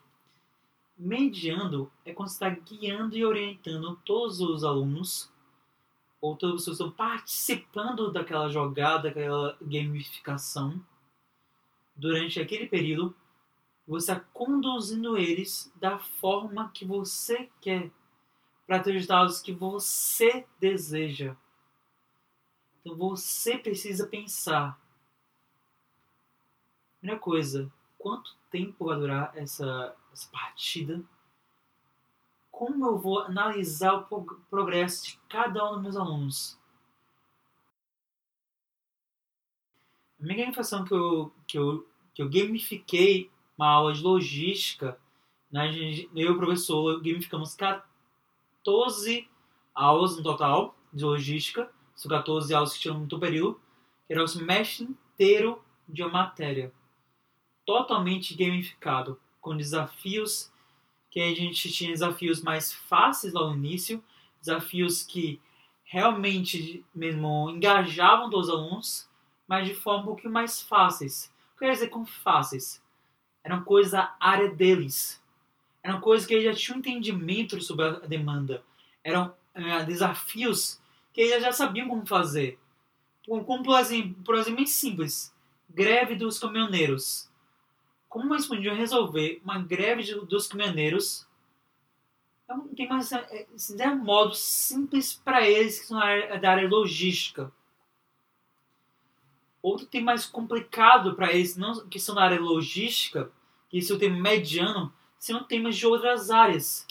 Mediando 0.98 1.92
é 2.06 2.14
quando 2.14 2.30
está 2.30 2.50
guiando 2.50 3.16
e 3.18 3.26
orientando 3.26 3.96
todos 4.06 4.40
os 4.40 4.64
alunos 4.64 5.32
ou 6.22 6.34
as 6.34 6.40
pessoas 6.40 6.64
que 6.66 6.72
estão 6.72 6.92
participando 6.92 8.12
daquela 8.12 8.50
jogada, 8.50 9.10
daquela 9.10 9.58
gamificação 9.62 10.82
durante 11.96 12.40
aquele 12.40 12.66
período, 12.68 13.16
você 13.88 14.14
está 14.14 14.26
conduzindo 14.34 15.18
eles 15.18 15.72
da 15.76 16.00
forma 16.00 16.72
que 16.74 16.86
você 16.86 17.50
quer 17.60 17.92
para 18.66 18.80
ter 18.80 18.92
os 18.92 18.96
resultados 18.96 19.42
que 19.42 19.52
você 19.52 20.46
deseja. 20.60 21.36
Então 22.84 22.98
você 22.98 23.58
precisa 23.58 24.06
pensar. 24.06 24.78
Primeira 27.00 27.20
coisa, 27.20 27.72
quanto 27.98 28.36
tempo 28.52 28.86
vai 28.86 28.98
durar 28.98 29.32
essa, 29.36 29.96
essa 30.12 30.30
partida? 30.30 31.02
Como 32.52 32.86
eu 32.86 32.98
vou 32.98 33.20
analisar 33.20 33.94
o 33.94 34.26
progresso 34.50 35.06
de 35.06 35.18
cada 35.30 35.66
um 35.70 35.76
dos 35.76 35.82
meus 35.82 35.96
alunos? 35.96 36.60
A 40.20 40.24
minha 40.24 40.38
gamificação 40.38 40.84
que 40.84 40.94
eu, 40.94 41.34
que 41.48 41.58
eu, 41.58 41.88
que 42.14 42.22
eu 42.22 42.30
gamifiquei 42.30 43.32
uma 43.58 43.68
aula 43.68 43.94
de 43.94 44.02
logística, 44.02 45.00
né, 45.52 45.72
eu 45.74 46.10
e 46.14 46.30
o 46.30 46.38
professor 46.38 47.02
gamificamos 47.02 47.56
14 47.56 49.30
aulas 49.74 50.18
no 50.18 50.24
total 50.24 50.76
de 50.92 51.04
logística. 51.04 51.72
São 52.04 52.10
14 52.10 52.54
aulas 52.54 52.74
que 52.74 52.80
tinham 52.80 53.00
no 53.00 53.20
período. 53.20 53.60
Era 54.10 54.22
o 54.22 54.28
semestre 54.28 54.84
inteiro 54.84 55.64
de 55.88 56.04
uma 56.04 56.12
matéria. 56.12 56.74
Totalmente 57.66 58.36
gamificado. 58.36 59.18
Com 59.40 59.56
desafios 59.56 60.52
que 61.10 61.22
a 61.22 61.34
gente 61.34 61.72
tinha 61.72 61.92
desafios 61.92 62.42
mais 62.42 62.74
fáceis 62.74 63.34
lá 63.34 63.48
no 63.48 63.56
início. 63.56 64.04
Desafios 64.42 65.02
que 65.04 65.40
realmente 65.86 66.86
mesmo 66.94 67.50
engajavam 67.50 68.30
todos 68.30 68.50
os 68.50 68.54
alunos. 68.54 69.10
Mas 69.48 69.66
de 69.66 69.74
forma 69.74 70.02
um 70.04 70.06
pouquinho 70.08 70.34
mais 70.34 70.62
fáceis. 70.62 71.32
O 71.56 71.60
que 71.60 71.66
quer 71.66 71.72
dizer 71.72 71.88
com 71.88 72.06
fáceis? 72.06 72.84
Eram 73.46 73.64
coisas 73.64 73.94
da 73.94 74.14
área 74.20 74.50
deles 74.50 75.24
eram 75.84 76.00
coisas 76.00 76.26
que 76.26 76.34
eles 76.34 76.46
já 76.46 76.54
tinham 76.54 76.80
entendimento 76.80 77.62
sobre 77.62 77.86
a 77.86 77.92
demanda. 78.08 78.64
Eram 79.04 79.34
é, 79.54 79.84
desafios 79.84 80.80
que 81.14 81.22
eles 81.22 81.44
já 81.44 81.52
sabiam 81.52 81.88
como 81.88 82.06
fazer. 82.06 82.60
Como, 83.26 83.64
por 83.64 83.80
exemplo, 83.80 84.16
por 84.24 84.36
exemplo, 84.36 84.58
bem 84.58 84.66
simples. 84.66 85.34
Greve 85.70 86.16
dos 86.16 86.40
caminhoneiros. 86.40 87.30
Como 88.10 88.34
eles 88.34 88.46
podiam 88.46 88.76
resolver 88.76 89.42
uma 89.44 89.60
greve 89.60 90.04
de, 90.04 90.16
dos 90.26 90.48
caminhoneiros? 90.48 91.28
Não 92.48 92.68
tem 92.68 92.88
mais 92.88 93.12
é, 93.12 93.48
é, 93.80 93.90
um 93.90 94.04
modo 94.04 94.36
simples 94.36 95.14
para 95.14 95.48
eles 95.48 95.80
que 95.80 95.88
são 95.88 95.98
da 95.98 96.52
área, 96.52 96.68
logística. 96.68 97.52
Outro 99.62 99.86
tem 99.86 100.04
mais 100.04 100.26
complicado 100.26 101.16
para 101.16 101.32
eles 101.32 101.56
não, 101.56 101.88
que 101.88 102.00
são 102.00 102.14
da 102.14 102.24
área 102.24 102.40
logística, 102.40 103.32
que 103.70 103.78
isso 103.78 103.98
tem 103.98 104.12
mediano, 104.12 104.94
são 105.18 105.44
temas 105.44 105.76
de 105.78 105.88
outras 105.88 106.30
áreas. 106.30 106.86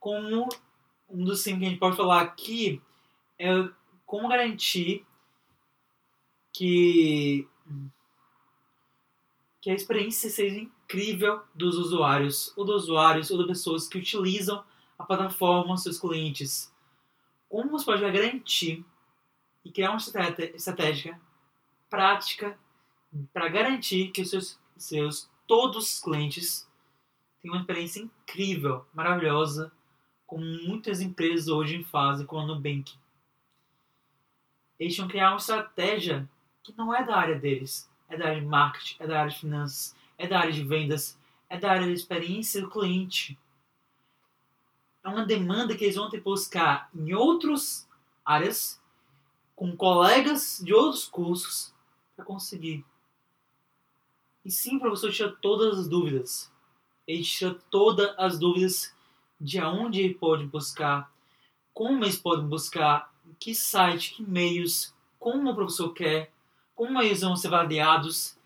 Como 0.00 0.48
um 1.08 1.22
dos 1.22 1.44
temas 1.44 1.60
que 1.60 1.66
a 1.66 1.68
gente 1.68 1.78
pode 1.78 1.96
falar 1.96 2.22
aqui 2.22 2.80
é 3.42 3.68
como 4.06 4.28
garantir 4.28 5.04
que, 6.52 7.48
que 9.60 9.70
a 9.70 9.74
experiência 9.74 10.30
seja 10.30 10.60
incrível 10.60 11.42
dos 11.52 11.76
usuários, 11.76 12.52
ou 12.56 12.64
dos 12.64 12.84
usuários, 12.84 13.30
ou 13.30 13.38
das 13.38 13.46
pessoas 13.46 13.88
que 13.88 13.98
utilizam 13.98 14.62
a 14.96 15.04
plataforma, 15.04 15.76
seus 15.76 15.98
clientes. 15.98 16.72
Como 17.48 17.70
você 17.70 17.84
pode 17.84 18.00
garantir 18.00 18.84
e 19.64 19.72
criar 19.72 19.90
uma 19.90 19.96
estratégia 19.96 21.20
prática 21.90 22.56
para 23.32 23.48
garantir 23.48 24.12
que 24.12 24.22
os 24.22 24.30
seus, 24.30 24.58
seus 24.76 25.30
todos 25.48 25.94
os 25.94 26.00
clientes 26.00 26.68
tem 27.40 27.50
uma 27.50 27.60
experiência 27.60 28.00
incrível, 28.00 28.86
maravilhosa, 28.94 29.72
como 30.26 30.44
muitas 30.44 31.00
empresas 31.00 31.48
hoje 31.48 31.82
fazem 31.84 32.24
com 32.24 32.38
a 32.38 32.46
Nubank. 32.46 32.94
Eles 34.82 34.94
tinham 34.94 35.06
que 35.06 35.12
criar 35.12 35.30
uma 35.30 35.36
estratégia 35.36 36.28
que 36.62 36.74
não 36.76 36.94
é 36.94 37.04
da 37.04 37.16
área 37.16 37.38
deles, 37.38 37.90
é 38.08 38.16
da 38.16 38.26
área 38.26 38.40
de 38.40 38.46
marketing, 38.46 38.96
é 38.98 39.06
da 39.06 39.20
área 39.20 39.30
de 39.30 39.38
finanças, 39.38 39.96
é 40.18 40.26
da 40.26 40.40
área 40.40 40.52
de 40.52 40.64
vendas, 40.64 41.18
é 41.48 41.58
da 41.58 41.70
área 41.70 41.86
de 41.86 41.92
experiência 41.92 42.60
do 42.60 42.70
cliente. 42.70 43.38
É 45.04 45.08
uma 45.08 45.24
demanda 45.24 45.76
que 45.76 45.84
eles 45.84 45.96
vão 45.96 46.10
ter 46.10 46.18
que 46.18 46.24
buscar 46.24 46.88
em 46.94 47.14
outras 47.14 47.88
áreas, 48.24 48.80
com 49.54 49.76
colegas 49.76 50.60
de 50.64 50.72
outros 50.72 51.06
cursos, 51.06 51.74
para 52.16 52.24
conseguir. 52.24 52.84
E 54.44 54.50
sim, 54.50 54.76
o 54.76 54.80
professor 54.80 55.12
tira 55.12 55.30
todas 55.40 55.78
as 55.78 55.88
dúvidas 55.88 56.52
ele 57.06 57.22
tira 57.22 57.54
todas 57.70 58.14
as 58.18 58.38
dúvidas 58.38 58.94
de 59.40 59.58
aonde 59.58 60.00
ele 60.00 60.14
pode 60.14 60.46
buscar, 60.46 61.12
como 61.74 62.04
eles 62.04 62.16
podem 62.16 62.46
buscar, 62.46 63.11
que 63.38 63.54
site, 63.54 64.14
que 64.14 64.22
meios, 64.22 64.94
como 65.18 65.50
o 65.50 65.54
professor 65.54 65.92
quer, 65.92 66.32
como 66.74 67.00
eles 67.00 67.20
vão 67.20 67.36
ser 67.36 67.48
avaliados. 67.48 68.38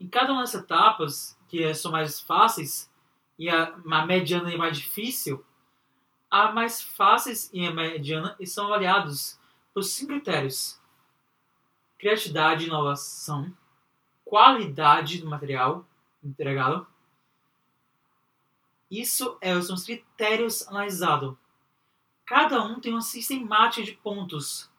Em 0.00 0.08
cada 0.08 0.32
uma 0.32 0.42
dessas 0.42 0.62
etapas, 0.62 1.38
que 1.48 1.72
são 1.74 1.92
mais 1.92 2.20
fáceis, 2.20 2.90
e 3.38 3.48
a, 3.48 3.74
a 3.90 4.06
mediana 4.06 4.50
e 4.50 4.54
a 4.54 4.58
mais 4.58 4.78
difícil, 4.78 5.44
a 6.30 6.50
mais 6.52 6.80
fáceis 6.80 7.50
e 7.52 7.66
a 7.66 7.70
mediana 7.70 8.36
e 8.40 8.46
são 8.46 8.66
avaliados 8.66 9.38
por 9.74 9.82
cinco 9.82 10.12
critérios: 10.12 10.80
criatividade 11.98 12.64
e 12.64 12.68
inovação, 12.68 13.52
qualidade 14.24 15.18
do 15.18 15.28
material 15.28 15.84
entregado. 16.22 16.86
Isso 18.90 19.36
é, 19.40 19.60
são 19.60 19.74
os 19.74 19.84
critérios 19.84 20.66
analisados. 20.68 21.34
Cada 22.32 22.64
um 22.64 22.80
tem 22.80 22.92
uma 22.92 23.02
sistemática 23.02 23.84
de 23.84 23.92
pontos 23.92 24.70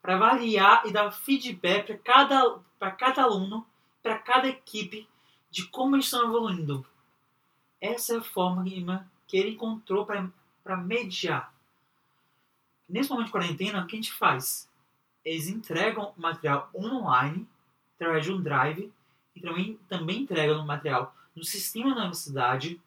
para 0.00 0.14
avaliar 0.14 0.86
e 0.86 0.92
dar 0.92 1.10
feedback 1.10 1.86
para 1.86 1.98
cada, 1.98 2.60
para 2.78 2.92
cada 2.92 3.24
aluno, 3.24 3.66
para 4.00 4.16
cada 4.16 4.46
equipe, 4.46 5.08
de 5.50 5.66
como 5.66 5.96
eles 5.96 6.04
estão 6.04 6.22
evoluindo. 6.22 6.86
Essa 7.80 8.14
é 8.14 8.18
a 8.18 8.22
forma 8.22 8.64
que 9.26 9.36
ele 9.36 9.54
encontrou 9.54 10.06
para 10.06 10.76
mediar. 10.76 11.52
Nesse 12.88 13.10
momento 13.10 13.26
de 13.26 13.32
quarentena, 13.32 13.82
o 13.82 13.86
que 13.88 13.96
a 13.96 14.00
gente 14.00 14.12
faz? 14.12 14.70
Eles 15.24 15.48
entregam 15.48 16.14
material 16.16 16.70
online, 16.72 17.44
através 17.96 18.24
de 18.24 18.30
um 18.30 18.40
drive, 18.40 18.92
e 19.34 19.40
também, 19.40 19.80
também 19.88 20.20
entregam 20.20 20.62
o 20.62 20.64
material 20.64 21.12
no 21.34 21.42
sistema 21.42 21.92
da 21.92 22.02
universidade. 22.02 22.80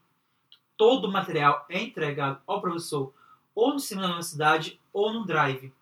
Todo 0.77 1.09
o 1.09 1.11
material 1.11 1.65
é 1.67 1.83
entregado 1.83 2.41
ao 2.47 2.61
professor 2.61 3.13
ou 3.55 3.73
no 3.73 3.79
sistema 3.79 4.01
da 4.01 4.07
universidade 4.09 4.79
ou 4.91 5.13
no 5.13 5.25
drive. 5.25 5.73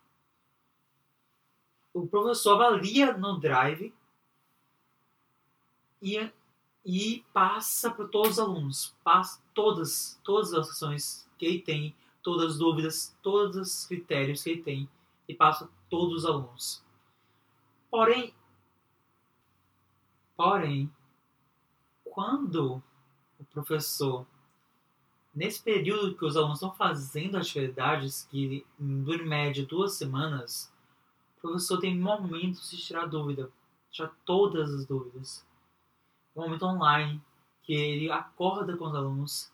O 1.92 2.06
professor 2.06 2.62
avalia 2.62 3.16
no 3.16 3.38
drive 3.38 3.92
e, 6.00 6.30
e 6.84 7.24
passa 7.32 7.90
para 7.90 8.06
todos 8.06 8.32
os 8.32 8.38
alunos. 8.38 8.96
Passa 9.02 9.42
todas, 9.52 10.20
todas 10.22 10.54
as 10.54 10.70
ações 10.70 11.28
que 11.36 11.44
ele 11.44 11.60
tem, 11.60 11.94
todas 12.22 12.52
as 12.52 12.58
dúvidas, 12.58 13.16
todos 13.20 13.56
os 13.56 13.86
critérios 13.86 14.42
que 14.42 14.50
ele 14.50 14.62
tem 14.62 14.88
e 15.28 15.34
passa 15.34 15.68
todos 15.90 16.18
os 16.18 16.24
alunos. 16.24 16.82
Porém, 17.90 18.34
porém, 20.36 20.90
quando 22.04 22.82
o 23.38 23.44
professor 23.44 24.26
Nesse 25.34 25.60
período 25.60 26.14
que 26.14 26.24
os 26.24 26.36
alunos 26.36 26.58
estão 26.58 26.72
fazendo 26.72 27.36
atividades 27.36 28.28
que 28.30 28.64
duram 28.78 29.24
em 29.24 29.28
média 29.28 29.66
duas 29.66 29.94
semanas, 29.94 30.72
o 31.38 31.40
professor 31.40 31.80
tem 31.80 31.98
momentos 31.98 32.70
de 32.70 32.76
tirar 32.76 33.06
dúvida, 33.06 33.50
tirar 33.90 34.12
todas 34.24 34.72
as 34.72 34.86
dúvidas. 34.86 35.44
Um 36.36 36.42
momento 36.42 36.64
online, 36.64 37.20
que 37.64 37.74
ele 37.74 38.12
acorda 38.12 38.76
com 38.76 38.84
os 38.84 38.94
alunos 38.94 39.52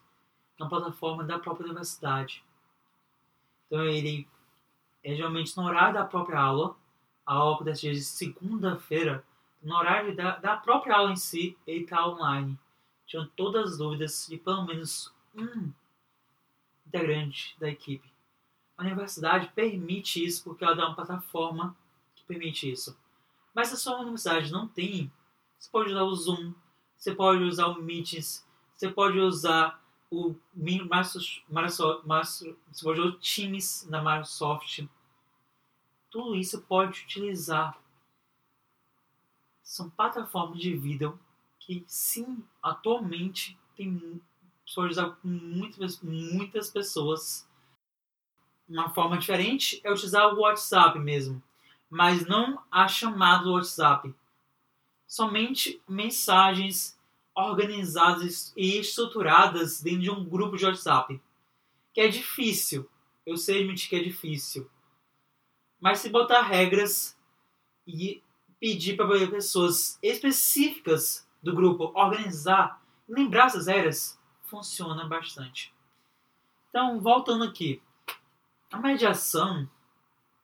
na 0.58 0.68
plataforma 0.68 1.24
da 1.24 1.38
própria 1.38 1.64
universidade. 1.64 2.44
Então 3.66 3.82
ele 3.82 4.28
é 5.02 5.14
geralmente 5.14 5.56
no 5.56 5.64
horário 5.64 5.94
da 5.94 6.04
própria 6.04 6.40
aula, 6.40 6.76
a 7.24 7.34
aula 7.34 7.54
acontece 7.54 7.90
de 7.90 8.02
segunda-feira, 8.02 9.24
no 9.62 9.74
horário 9.74 10.14
da, 10.14 10.36
da 10.36 10.56
própria 10.56 10.96
aula 10.96 11.12
em 11.12 11.16
si, 11.16 11.56
ele 11.66 11.84
está 11.84 12.06
online, 12.06 12.58
tirando 13.06 13.30
todas 13.36 13.72
as 13.72 13.78
dúvidas 13.78 14.26
de 14.28 14.36
pelo 14.36 14.66
menos 14.66 15.12
um 15.34 15.72
integrante 16.86 17.56
da 17.58 17.68
equipe. 17.68 18.10
A 18.76 18.82
universidade 18.82 19.52
permite 19.54 20.24
isso 20.24 20.42
porque 20.42 20.64
ela 20.64 20.74
dá 20.74 20.86
uma 20.86 20.94
plataforma 20.94 21.76
que 22.14 22.24
permite 22.24 22.70
isso. 22.70 22.98
Mas 23.54 23.68
se 23.68 23.74
a 23.74 23.76
sua 23.76 24.00
universidade 24.00 24.50
não 24.50 24.66
tem, 24.66 25.12
você 25.58 25.70
pode 25.70 25.90
usar 25.90 26.02
o 26.02 26.14
Zoom, 26.14 26.54
você 26.96 27.14
pode 27.14 27.42
usar 27.42 27.66
o 27.66 27.82
Meetings, 27.82 28.46
você 28.74 28.88
pode 28.88 29.18
usar 29.18 29.82
o 30.10 30.34
Microsoft, 30.54 31.42
Teams 33.20 33.86
da 33.88 34.00
Microsoft. 34.02 34.86
Tudo 36.10 36.34
isso 36.34 36.62
pode 36.62 37.02
utilizar. 37.02 37.78
São 39.62 39.88
plataformas 39.90 40.58
de 40.58 40.74
vídeo 40.74 41.18
que 41.58 41.84
sim, 41.86 42.42
atualmente 42.62 43.56
tem 43.76 44.20
pode 44.74 44.94
com 44.94 45.28
muitas, 45.28 46.00
muitas 46.00 46.70
pessoas. 46.70 47.48
Uma 48.68 48.90
forma 48.90 49.18
diferente 49.18 49.80
é 49.82 49.90
utilizar 49.90 50.32
o 50.32 50.40
WhatsApp 50.40 50.98
mesmo, 50.98 51.42
mas 51.88 52.26
não 52.26 52.62
a 52.70 52.86
chamada 52.86 53.44
do 53.44 53.52
WhatsApp. 53.52 54.14
Somente 55.06 55.82
mensagens 55.88 56.98
organizadas 57.34 58.52
e 58.56 58.78
estruturadas 58.78 59.80
dentro 59.80 60.00
de 60.02 60.10
um 60.10 60.24
grupo 60.24 60.56
de 60.56 60.64
WhatsApp. 60.64 61.20
Que 61.92 62.02
é 62.02 62.08
difícil. 62.08 62.88
Eu 63.26 63.36
sei 63.36 63.60
admitir 63.60 63.88
que 63.88 63.96
é 63.96 64.02
difícil. 64.02 64.70
Mas 65.80 65.98
se 65.98 66.08
botar 66.08 66.42
regras 66.42 67.18
e 67.86 68.22
pedir 68.60 68.96
para 68.96 69.26
pessoas 69.28 69.98
específicas 70.02 71.26
do 71.42 71.54
grupo 71.54 71.90
organizar, 71.94 72.80
lembrar 73.08 73.46
essas 73.46 73.66
regras, 73.66 74.19
funciona 74.50 75.06
bastante. 75.06 75.72
Então, 76.68 77.00
voltando 77.00 77.44
aqui. 77.44 77.80
A 78.70 78.78
mediação, 78.78 79.68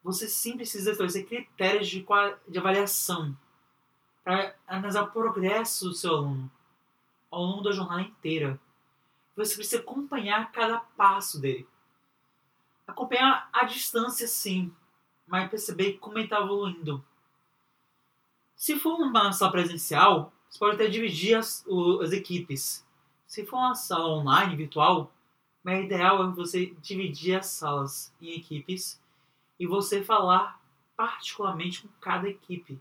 você 0.02 0.28
sim 0.28 0.56
precisa 0.56 0.92
estabelecer 0.92 1.26
critérios 1.26 1.88
de, 1.88 2.04
de 2.48 2.58
avaliação 2.58 3.36
para 4.24 4.56
analisar 4.66 5.02
o 5.02 5.10
progresso 5.10 5.88
do 5.88 5.94
seu 5.94 6.14
aluno 6.16 6.50
ao 7.30 7.42
longo 7.42 7.62
da 7.62 7.72
jornada 7.72 8.02
inteira. 8.02 8.58
Você 9.36 9.54
precisa 9.54 9.82
acompanhar 9.82 10.50
cada 10.50 10.78
passo 10.78 11.40
dele. 11.40 11.68
Acompanhar 12.86 13.48
a 13.52 13.64
distância, 13.64 14.26
sim, 14.26 14.72
mas 15.26 15.50
perceber 15.50 15.94
como 15.94 16.18
ele 16.18 16.24
está 16.24 16.40
evoluindo. 16.40 17.04
Se 18.54 18.78
for 18.78 18.94
uma 18.94 19.32
sala 19.32 19.52
presencial, 19.52 20.32
você 20.48 20.58
pode 20.58 20.76
até 20.76 20.86
dividir 20.86 21.34
as, 21.34 21.64
o, 21.66 22.00
as 22.00 22.12
equipes. 22.12 22.85
Se 23.26 23.44
for 23.44 23.56
uma 23.56 23.74
sala 23.74 24.08
online, 24.08 24.56
virtual, 24.56 25.12
o 25.64 25.70
ideal 25.70 26.22
é 26.22 26.30
você 26.30 26.74
dividir 26.80 27.36
as 27.36 27.46
salas 27.46 28.14
em 28.20 28.36
equipes 28.36 29.00
e 29.58 29.66
você 29.66 30.02
falar 30.04 30.60
particularmente 30.96 31.82
com 31.82 31.88
cada 32.00 32.28
equipe. 32.28 32.80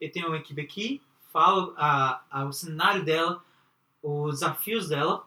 Eu 0.00 0.10
tenho 0.10 0.26
uma 0.26 0.36
equipe 0.36 0.60
aqui, 0.60 1.00
falo 1.32 1.72
a, 1.76 2.22
a, 2.28 2.44
o 2.44 2.52
cenário 2.52 3.04
dela, 3.04 3.42
os 4.02 4.40
desafios 4.40 4.88
dela, 4.88 5.24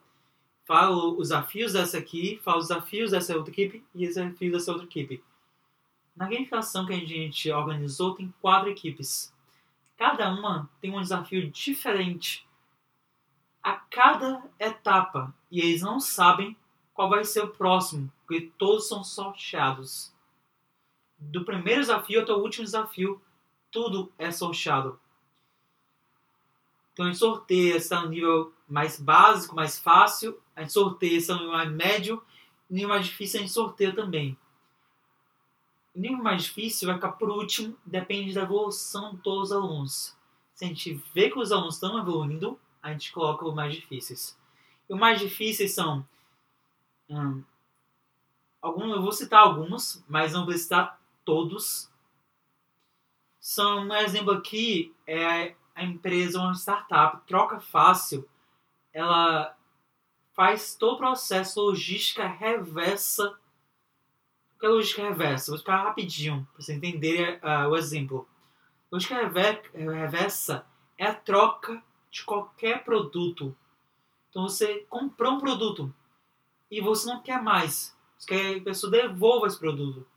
falo 0.66 1.18
os 1.18 1.30
desafios 1.30 1.74
dessa 1.74 1.98
aqui, 1.98 2.40
falo 2.44 2.60
os 2.60 2.68
desafios 2.68 3.12
dessa 3.12 3.36
outra 3.38 3.52
equipe 3.52 3.84
e 3.96 4.06
os 4.06 4.16
desafios 4.16 4.52
dessa 4.52 4.72
outra 4.72 4.86
equipe. 4.86 5.24
Na 6.14 6.26
gamificação 6.28 6.86
que 6.86 6.94
a 6.94 6.98
gente 6.98 7.50
organizou, 7.52 8.14
tem 8.16 8.34
quatro 8.42 8.70
equipes. 8.70 9.34
Cada 9.98 10.30
uma 10.30 10.70
tem 10.82 10.92
um 10.92 11.02
desafio 11.02 11.50
diferente 11.50 12.45
a 13.66 13.74
cada 13.74 14.44
etapa 14.60 15.34
e 15.50 15.60
eles 15.60 15.82
não 15.82 16.00
sabem 16.00 16.56
qual 16.94 17.10
vai 17.10 17.26
ser 17.26 17.42
o 17.42 17.48
próximo, 17.48 18.14
porque 18.20 18.52
todos 18.60 18.88
são 18.88 19.04
sorteados. 19.04 20.14
Do 21.18 21.44
primeiro 21.44 21.82
desafio 21.82 22.22
até 22.22 22.32
o 22.32 22.38
último 22.38 22.64
desafio, 22.64 23.20
tudo 23.72 24.14
é 24.20 24.32
sorteado. 24.32 25.00
Então 26.94 27.06
a 27.06 27.10
gente 27.10 27.18
sorteia 27.18 27.76
está 27.76 28.02
no 28.02 28.10
nível 28.10 28.54
mais 28.70 29.00
básico, 29.00 29.56
mais 29.56 29.80
fácil, 29.80 30.40
a 30.56 30.62
gente 30.62 30.72
sorteia 30.72 31.18
está 31.18 31.34
no 31.34 31.40
nível 31.40 31.58
mais 31.58 31.72
médio, 31.72 32.24
nível 32.70 32.90
mais 32.90 33.08
difícil 33.08 33.40
a 33.40 33.42
gente 33.42 33.52
sorteia 33.52 33.96
também. 33.96 34.38
O 35.96 36.00
nível 36.00 36.20
mais 36.20 36.44
difícil 36.44 36.88
vai 36.88 36.98
ficar 36.98 37.14
por 37.14 37.32
último, 37.32 37.76
depende 37.84 38.32
da 38.32 38.44
evolução 38.44 39.16
de 39.16 39.24
todos 39.24 39.50
os 39.50 39.52
alunos. 39.52 40.16
Se 40.54 40.66
a 40.66 40.68
gente 40.68 41.02
vê 41.16 41.32
que 41.32 41.40
os 41.40 41.52
alunos 41.52 41.74
estão 41.74 41.98
evoluindo, 41.98 42.60
a 42.86 42.92
gente 42.92 43.12
coloca 43.12 43.44
os 43.44 43.54
mais 43.56 43.74
difíceis. 43.74 44.38
E 44.88 44.94
os 44.94 45.00
mais 45.00 45.20
difíceis 45.20 45.74
são. 45.74 46.08
Hum, 47.10 47.44
alguns, 48.62 48.92
eu 48.92 49.02
vou 49.02 49.12
citar 49.12 49.40
alguns, 49.40 50.06
mas 50.08 50.34
não 50.34 50.46
vou 50.46 50.56
citar 50.56 51.02
todos. 51.26 51.92
São, 53.40 53.88
um 53.88 53.94
exemplo 53.96 54.32
aqui 54.32 54.94
é 55.08 55.56
a 55.74 55.84
empresa, 55.84 56.40
uma 56.40 56.54
startup, 56.54 57.26
troca 57.26 57.60
fácil. 57.60 58.30
Ela 58.94 59.58
faz 60.34 60.76
todo 60.76 60.94
o 60.94 61.00
processo 61.00 61.60
logística 61.62 62.28
reversa. 62.28 63.36
O 64.56 64.60
que 64.60 64.66
é 64.68 64.70
logística 64.70 65.02
reversa? 65.02 65.48
Vou 65.48 65.56
explicar 65.56 65.84
rapidinho, 65.84 66.48
para 66.54 66.62
você 66.62 66.74
entender 66.74 67.42
uh, 67.42 67.68
o 67.68 67.76
exemplo. 67.76 68.30
Logística 68.92 69.20
reversa 69.74 70.68
é 71.00 71.08
a 71.08 71.16
troca 71.16 71.84
de 72.16 72.24
qualquer 72.24 72.86
produto. 72.86 73.54
Então 74.30 74.44
você 74.44 74.86
comprou 74.90 75.34
um 75.34 75.40
produto 75.40 75.94
e 76.72 76.80
você 76.80 77.06
não 77.10 77.22
quer 77.22 77.44
mais. 77.44 77.94
Você 78.18 78.28
quer 78.28 78.54
que 78.54 78.60
a 78.62 78.64
pessoa 78.64 78.90
devolva 78.90 79.48
esse 79.48 79.60
produto. 79.60 80.08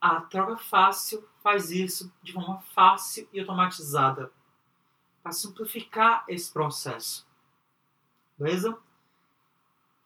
A 0.00 0.20
troca 0.20 0.56
fácil 0.56 1.28
faz 1.42 1.72
isso 1.72 2.12
de 2.22 2.32
forma 2.32 2.60
fácil 2.60 3.28
e 3.32 3.40
automatizada 3.40 4.30
para 5.20 5.32
simplificar 5.32 6.24
esse 6.28 6.52
processo. 6.52 7.26
Beleza? 8.38 8.78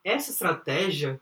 Essa 0.03 0.31
estratégia 0.31 1.20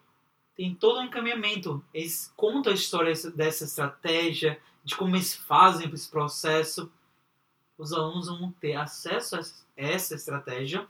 tem 0.55 0.77
todo 0.77 1.01
um 1.01 1.05
encaminhamento. 1.05 1.85
Eles 1.93 2.33
contam 2.37 2.71
a 2.71 2.77
história 2.77 3.13
dessa 3.35 3.65
estratégia, 3.65 4.63
de 4.85 4.95
como 4.95 5.17
eles 5.17 5.35
fazem 5.35 5.93
esse 5.93 6.09
processo. 6.09 6.89
Os 7.79 7.93
alunos 7.93 8.27
vão 8.27 8.51
ter 8.53 8.75
acesso 8.75 9.37
a 9.37 9.41
essa 9.77 10.15
estratégia 10.15 10.87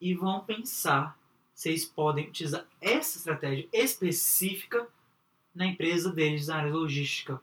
e 0.00 0.14
vão 0.14 0.44
pensar 0.44 1.18
se 1.52 1.70
eles 1.70 1.84
podem 1.84 2.28
utilizar 2.28 2.64
essa 2.80 3.18
estratégia 3.18 3.68
específica 3.72 4.86
na 5.54 5.66
empresa 5.66 6.12
deles 6.12 6.46
na 6.46 6.56
área 6.56 6.72
logística. 6.72 7.40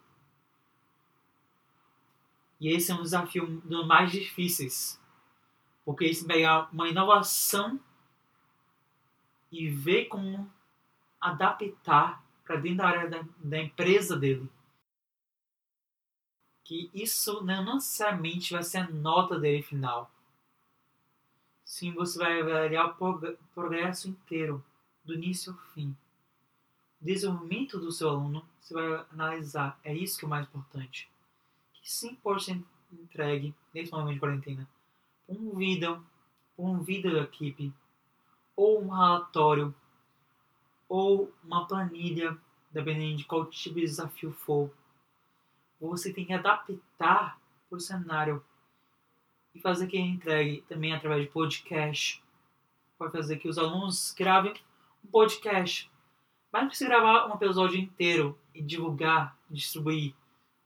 E 2.60 2.70
esse 2.70 2.92
é 2.92 2.96
um 2.96 3.02
desafio 3.02 3.62
dos 3.66 3.86
mais 3.86 4.12
difíceis, 4.12 5.02
porque 5.84 6.06
eles 6.06 6.24
pegar 6.24 6.70
uma 6.72 6.88
inovação 6.88 7.78
e 9.52 9.68
ver 9.68 10.06
como 10.06 10.50
adaptar 11.20 12.24
para 12.46 12.56
dentro 12.58 12.78
da 12.78 12.88
área 12.88 13.10
da, 13.10 13.26
da, 13.38 13.60
empresa 13.60 14.16
dele. 14.16 14.50
Que 16.64 16.90
isso 16.94 17.44
não 17.44 17.76
necessariamente 17.76 18.54
vai 18.54 18.64
ser 18.64 18.78
a 18.78 18.90
nota 18.90 19.40
dele 19.40 19.62
final. 19.62 20.10
Sim, 21.66 21.92
você 21.94 22.18
vai 22.20 22.42
avaliar 22.42 22.90
o 22.90 23.36
progresso 23.54 24.08
inteiro, 24.08 24.64
do 25.04 25.14
início 25.14 25.52
ao 25.52 25.58
fim. 25.74 25.96
O 27.02 27.06
desenvolvimento 27.06 27.80
do 27.80 27.92
seu 27.92 28.10
aluno, 28.10 28.46
você 28.62 28.74
vai 28.74 29.06
analisar. 29.12 29.78
É 29.84 29.94
isso 29.94 30.18
que 30.18 30.24
é 30.24 30.28
o 30.28 30.30
mais 30.30 30.48
importante. 30.48 31.10
Que 31.74 31.92
sim 31.92 32.16
pode 32.16 32.44
ser 32.44 32.64
entregue 32.92 33.54
nesse 33.74 33.92
momento 33.92 34.14
de 34.14 34.20
quarentena. 34.20 34.70
Um 35.28 35.56
vídeo, 35.56 36.02
um 36.58 36.80
vídeo 36.80 37.12
da 37.12 37.24
equipe, 37.24 37.74
ou 38.56 38.82
um 38.82 38.90
relatório, 38.90 39.74
ou 40.88 41.34
uma 41.44 41.66
planilha, 41.66 42.38
dependendo 42.72 43.18
de 43.18 43.26
qual 43.26 43.48
tipo 43.48 43.76
de 43.76 43.82
desafio 43.82 44.32
for. 44.32 44.72
Você 45.90 46.14
tem 46.14 46.26
que 46.26 46.34
adaptar 46.34 47.38
para 47.70 47.78
o 47.78 47.80
cenário 47.80 48.44
e 49.54 49.60
fazer 49.60 49.88
que 49.88 49.98
ele 49.98 50.08
entregue 50.08 50.62
também 50.62 50.94
através 50.94 51.24
de 51.24 51.30
podcast. 51.30 52.24
Pode 52.98 53.12
fazer 53.12 53.38
que 53.38 53.50
os 53.50 53.58
alunos 53.58 54.14
gravem 54.18 54.54
um 55.04 55.10
podcast. 55.10 55.92
Mas 56.52 56.62
não 56.62 56.70
precisa 56.70 56.90
gravar 56.90 57.28
um 57.28 57.36
episódio 57.36 57.78
inteiro 57.78 58.40
e 58.56 58.62
divulgar, 58.62 59.38
distribuir. 59.50 60.16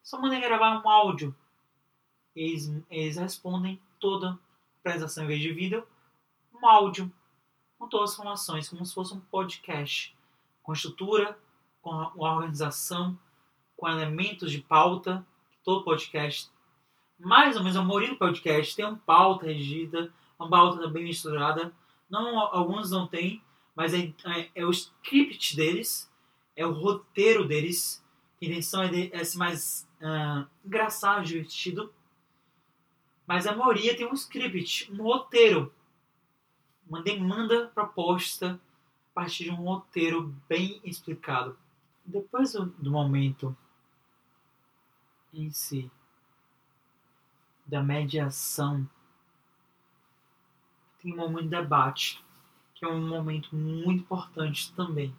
Só 0.03 0.21
mandem 0.21 0.39
gravar 0.39 0.81
um 0.81 0.87
áudio. 0.87 1.35
Eles, 2.35 2.71
eles 2.89 3.17
respondem 3.17 3.81
toda 3.99 4.29
a 4.29 4.37
apresentação 4.79 5.23
em 5.23 5.27
vez 5.27 5.41
de 5.41 5.51
vídeo, 5.51 5.85
um 6.53 6.65
áudio 6.65 7.11
com 7.79 7.87
todas 7.87 8.11
as 8.11 8.15
informações, 8.15 8.69
como 8.69 8.85
se 8.85 8.93
fosse 8.93 9.15
um 9.15 9.19
podcast, 9.19 10.15
com 10.61 10.73
estrutura, 10.73 11.37
com 11.81 11.91
a 11.91 12.13
organização, 12.15 13.17
com 13.77 13.87
elementos 13.87 14.51
de 14.51 14.59
pauta, 14.59 15.25
todo 15.63 15.83
podcast. 15.83 16.51
Mais 17.17 17.55
ou 17.55 17.63
menos 17.63 17.77
a 17.77 17.83
maioria 17.83 18.09
do 18.09 18.17
podcast 18.17 18.75
tem 18.75 18.85
uma 18.85 18.97
pauta 19.05 19.45
regida, 19.45 20.11
uma 20.37 20.49
pauta 20.49 20.87
bem 20.87 21.09
estruturada. 21.09 21.71
Não, 22.09 22.39
alguns 22.39 22.91
não 22.91 23.07
têm, 23.07 23.41
mas 23.75 23.93
é, 23.93 24.13
é, 24.25 24.49
é, 24.55 24.65
o 24.65 24.71
script 24.71 25.55
deles, 25.55 26.11
é 26.55 26.65
o 26.65 26.73
roteiro 26.73 27.47
deles. 27.47 28.03
A 28.41 28.45
intenção 28.45 28.83
é, 28.83 28.87
de, 28.89 29.09
é 29.13 29.23
ser 29.23 29.37
mais 29.37 29.87
uh, 30.01 30.47
engraçado, 30.65 31.25
divertido. 31.25 31.93
Mas 33.25 33.47
a 33.47 33.55
maioria 33.55 33.95
tem 33.95 34.05
um 34.05 34.13
script, 34.13 34.91
um 34.91 35.03
roteiro 35.03 35.73
uma 36.89 37.01
demanda 37.01 37.67
proposta 37.73 38.59
a 39.11 39.13
partir 39.13 39.45
de 39.45 39.51
um 39.51 39.55
roteiro 39.55 40.33
bem 40.47 40.79
explicado. 40.83 41.57
Depois 42.05 42.53
do 42.53 42.91
momento 42.91 43.55
em 45.33 45.51
si 45.51 45.91
da 47.67 47.83
mediação, 47.83 48.89
tem 51.01 51.13
um 51.13 51.17
momento 51.17 51.43
de 51.43 51.49
debate, 51.49 52.23
que 52.73 52.85
é 52.85 52.87
um 52.87 53.07
momento 53.07 53.55
muito 53.55 54.01
importante 54.01 54.73
também. 54.73 55.13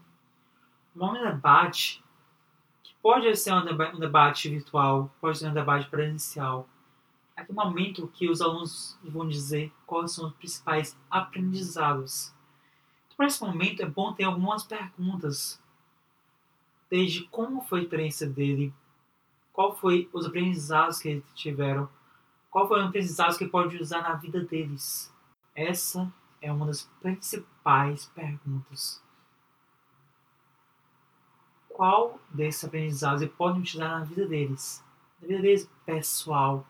O 0.95 0.99
momento 0.99 1.25
de 1.25 1.33
debate, 1.33 2.05
que 2.83 2.95
pode 3.03 3.37
ser 3.37 3.53
um 3.53 3.65
debate, 3.65 3.97
um 3.97 4.01
debate 4.01 4.49
virtual, 4.49 5.15
pode 5.21 5.39
ser 5.39 5.49
um 5.49 5.55
debate 5.55 5.89
presencial, 5.89 6.69
aquele 7.37 7.57
momento 7.57 8.09
que 8.09 8.29
os 8.29 8.41
alunos 8.41 8.99
vão 9.05 9.29
dizer 9.29 9.73
quais 9.87 10.13
são 10.13 10.29
os 10.29 10.35
principais 10.35 10.99
aprendizados. 11.11 12.35
Então, 13.07 13.17
para 13.17 13.27
esse 13.27 13.41
momento, 13.43 13.83
é 13.83 13.87
bom 13.87 14.13
ter 14.13 14.25
algumas 14.25 14.65
perguntas, 14.65 15.63
desde 16.91 17.25
como 17.25 17.61
foi 17.61 17.81
a 17.81 17.83
experiência 17.83 18.29
dele, 18.29 18.75
qual 19.59 19.75
foi 19.75 20.09
os 20.13 20.25
aprendizados 20.25 21.01
que 21.01 21.09
eles 21.09 21.25
tiveram, 21.35 21.89
qual 22.49 22.69
foi 22.69 22.79
os 22.79 22.87
aprendizados 22.87 23.37
que 23.37 23.45
pode 23.45 23.77
usar 23.77 24.03
na 24.03 24.15
vida 24.15 24.41
deles. 24.41 25.13
Essa 25.53 26.13
é 26.41 26.53
uma 26.53 26.65
das 26.65 26.89
principais 27.03 28.05
perguntas. 28.15 29.03
Qual 31.69 32.21
desses 32.31 32.63
aprendizados 32.63 33.21
ele 33.21 33.33
pode 33.33 33.59
utilizar 33.59 33.99
na 33.99 34.05
vida 34.05 34.29
deles? 34.29 34.85
Na 35.21 35.27
vida 35.27 35.43
deles 35.43 35.69
pessoal, 35.85 36.65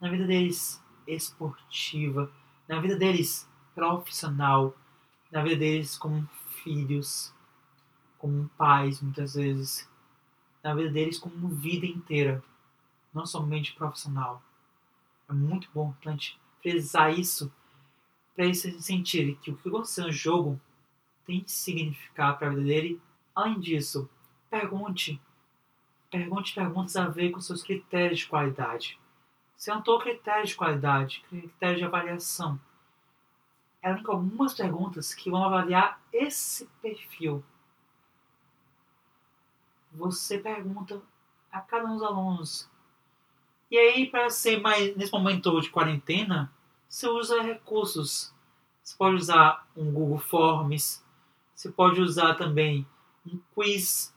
na 0.00 0.08
vida 0.08 0.26
deles 0.26 0.82
esportiva, 1.06 2.32
na 2.66 2.80
vida 2.80 2.96
deles 2.96 3.46
profissional, 3.74 4.74
na 5.30 5.42
vida 5.42 5.56
deles 5.56 5.98
como 5.98 6.26
filhos, 6.64 7.34
como 8.16 8.48
pais, 8.56 9.02
muitas 9.02 9.34
vezes, 9.34 9.86
na 10.62 10.74
vida 10.74 10.90
deles 10.90 11.18
como 11.18 11.48
vida 11.48 11.86
inteira, 11.86 12.42
não 13.12 13.26
somente 13.26 13.74
profissional. 13.74 14.42
É 15.28 15.32
muito 15.32 15.68
importante 15.68 16.38
frisar 16.60 17.18
isso 17.18 17.52
para 18.34 18.44
eles 18.44 18.60
sentirem 18.60 19.34
que 19.36 19.50
o 19.50 19.56
que 19.56 19.68
aconteceu 19.68 20.04
no 20.04 20.12
jogo 20.12 20.60
tem 21.24 21.44
significado 21.46 22.38
para 22.38 22.48
a 22.48 22.50
vida 22.50 22.62
dele. 22.62 23.00
Além 23.34 23.58
disso, 23.60 24.08
pergunte, 24.50 25.20
pergunte 26.10 26.54
perguntas 26.54 26.96
a 26.96 27.08
ver 27.08 27.30
com 27.30 27.40
seus 27.40 27.62
critérios 27.62 28.20
de 28.20 28.26
qualidade. 28.26 28.98
Sentou 29.56 29.98
critérios 30.00 30.50
de 30.50 30.56
qualidade, 30.56 31.24
critérios 31.28 31.78
de 31.78 31.84
avaliação. 31.84 32.60
Tem 33.80 33.90
algumas 34.04 34.54
perguntas 34.54 35.14
que 35.14 35.30
vão 35.30 35.44
avaliar 35.44 36.00
esse 36.12 36.66
perfil. 36.80 37.44
Você 39.94 40.38
pergunta 40.38 41.00
a 41.50 41.60
cada 41.60 41.86
um 41.86 41.94
dos 41.94 42.02
alunos. 42.02 42.70
E 43.70 43.78
aí, 43.78 44.06
para 44.06 44.30
ser 44.30 44.60
mais 44.60 44.96
nesse 44.96 45.12
momento 45.12 45.60
de 45.60 45.70
quarentena, 45.70 46.52
você 46.88 47.08
usa 47.08 47.42
recursos. 47.42 48.32
Você 48.82 48.96
pode 48.96 49.16
usar 49.16 49.66
um 49.76 49.92
Google 49.92 50.18
Forms, 50.18 51.04
você 51.54 51.70
pode 51.70 52.00
usar 52.00 52.34
também 52.34 52.86
um 53.26 53.38
quiz. 53.54 54.14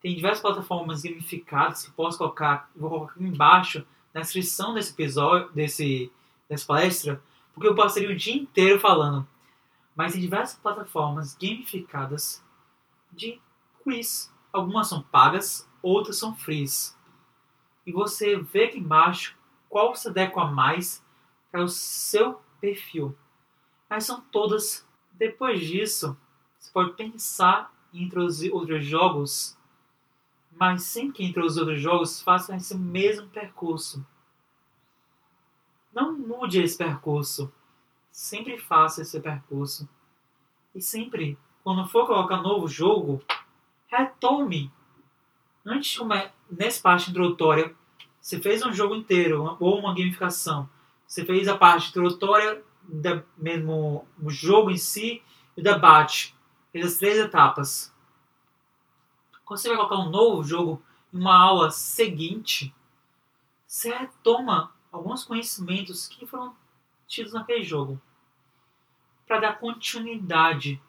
Tem 0.00 0.14
diversas 0.14 0.42
plataformas 0.42 1.02
gamificadas 1.02 1.84
que 1.84 1.92
posso 1.92 2.18
colocar, 2.18 2.70
vou 2.76 2.90
colocar 2.90 3.14
aqui 3.14 3.24
embaixo 3.24 3.86
na 4.12 4.20
descrição 4.20 4.74
desse 4.74 4.92
episódio, 4.92 5.50
desse, 5.52 6.12
dessa 6.48 6.66
palestra, 6.66 7.22
porque 7.52 7.68
eu 7.68 7.74
passaria 7.74 8.10
o 8.10 8.16
dia 8.16 8.34
inteiro 8.34 8.78
falando. 8.78 9.26
Mas 9.96 10.12
tem 10.12 10.20
diversas 10.20 10.58
plataformas 10.58 11.36
gamificadas 11.36 12.42
de 13.12 13.40
quiz. 13.82 14.33
Algumas 14.54 14.88
são 14.88 15.02
pagas, 15.02 15.68
outras 15.82 16.16
são 16.16 16.34
frees. 16.34 16.96
E 17.84 17.92
você 17.92 18.36
vê 18.36 18.64
aqui 18.64 18.78
embaixo 18.78 19.36
qual 19.68 19.94
se 19.94 20.08
adequa 20.08 20.46
mais 20.46 21.04
para 21.50 21.62
o 21.62 21.68
seu 21.68 22.40
perfil. 22.60 23.14
Mas 23.90 24.04
são 24.04 24.20
todas. 24.20 24.86
Depois 25.12 25.60
disso, 25.60 26.16
você 26.58 26.70
pode 26.72 26.92
pensar 26.94 27.72
em 27.92 28.04
introduzir 28.04 28.52
outros 28.52 28.84
jogos 28.84 29.58
mas 30.58 30.84
sempre 30.84 31.32
que 31.32 31.40
os 31.40 31.56
outros 31.56 31.80
jogos 31.80 32.20
faça 32.22 32.54
esse 32.56 32.76
mesmo 32.76 33.28
percurso. 33.28 34.06
Não 35.92 36.16
mude 36.16 36.62
esse 36.62 36.76
percurso. 36.76 37.52
Sempre 38.10 38.58
faça 38.58 39.02
esse 39.02 39.20
percurso. 39.20 39.88
E 40.74 40.80
sempre, 40.80 41.38
quando 41.62 41.88
for 41.88 42.06
colocar 42.06 42.40
novo 42.40 42.68
jogo, 42.68 43.22
retome. 43.98 44.72
Antes 45.64 45.92
de 45.92 45.98
começar, 45.98 46.34
nessa 46.50 46.82
parte 46.82 47.10
introdutória, 47.10 47.74
você 48.20 48.40
fez 48.40 48.64
um 48.64 48.72
jogo 48.72 48.94
inteiro, 48.94 49.56
ou 49.60 49.78
uma 49.78 49.94
gamificação. 49.94 50.68
Você 51.06 51.24
fez 51.24 51.48
a 51.48 51.56
parte 51.56 51.90
introdutória, 51.90 52.62
da, 52.82 53.22
mesmo 53.36 54.06
o 54.22 54.30
jogo 54.30 54.70
em 54.70 54.76
si, 54.76 55.22
e 55.56 55.60
o 55.60 55.64
debate. 55.64 56.34
Fez 56.72 56.86
as 56.86 56.96
três 56.96 57.18
etapas. 57.18 57.94
Quando 59.44 59.60
você 59.60 59.68
vai 59.68 59.76
colocar 59.76 59.96
um 59.96 60.10
novo 60.10 60.42
jogo 60.42 60.82
uma 61.12 61.38
aula 61.38 61.70
seguinte, 61.70 62.74
você 63.66 63.94
retoma 63.94 64.72
alguns 64.90 65.24
conhecimentos 65.24 66.08
que 66.08 66.26
foram 66.26 66.54
tidos 67.06 67.32
naquele 67.32 67.62
jogo 67.62 68.00
para 69.26 69.40
dar 69.40 69.58
continuidade 69.58 70.80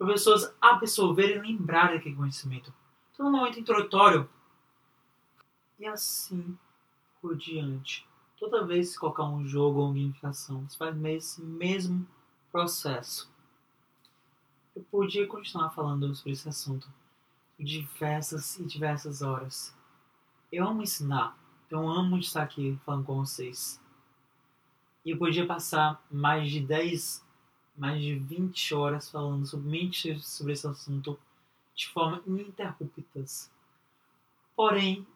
para 0.00 0.14
pessoas 0.14 0.50
absorverem 0.58 1.36
e 1.36 1.52
lembrarem 1.52 1.98
daquele 1.98 2.16
conhecimento. 2.16 2.72
Então, 3.12 3.26
no 3.26 3.36
momento 3.36 3.60
introdutório, 3.60 4.26
e 5.78 5.84
assim 5.84 6.56
por 7.20 7.36
diante. 7.36 8.08
Toda 8.38 8.64
vez 8.64 8.94
que 8.94 8.98
colocar 8.98 9.24
um 9.24 9.46
jogo 9.46 9.80
ou 9.80 9.88
gamificação, 9.88 10.66
você 10.66 10.78
faz 10.78 10.96
esse 11.04 11.42
mesmo 11.42 12.08
processo. 12.50 13.30
Eu 14.74 14.82
podia 14.90 15.26
continuar 15.26 15.68
falando 15.68 16.14
sobre 16.14 16.32
esse 16.32 16.48
assunto 16.48 16.90
diversas 17.58 18.58
e 18.58 18.64
diversas 18.64 19.20
horas. 19.20 19.76
Eu 20.50 20.66
amo 20.66 20.80
ensinar, 20.80 21.36
eu 21.70 21.86
amo 21.86 22.16
estar 22.16 22.42
aqui 22.42 22.80
falando 22.86 23.04
com 23.04 23.16
vocês. 23.16 23.78
E 25.04 25.10
eu 25.10 25.18
podia 25.18 25.46
passar 25.46 26.02
mais 26.10 26.50
de 26.50 26.60
10, 26.60 27.22
mais 27.76 28.00
de 28.00 28.14
20 28.14 28.74
horas 28.74 29.10
falando 29.10 29.46
somente 29.46 30.18
sobre 30.20 30.52
esse 30.52 30.66
assunto 30.66 31.18
de 31.74 31.88
forma 31.88 32.22
ininterruptas. 32.26 33.50
Porém, 34.54 35.06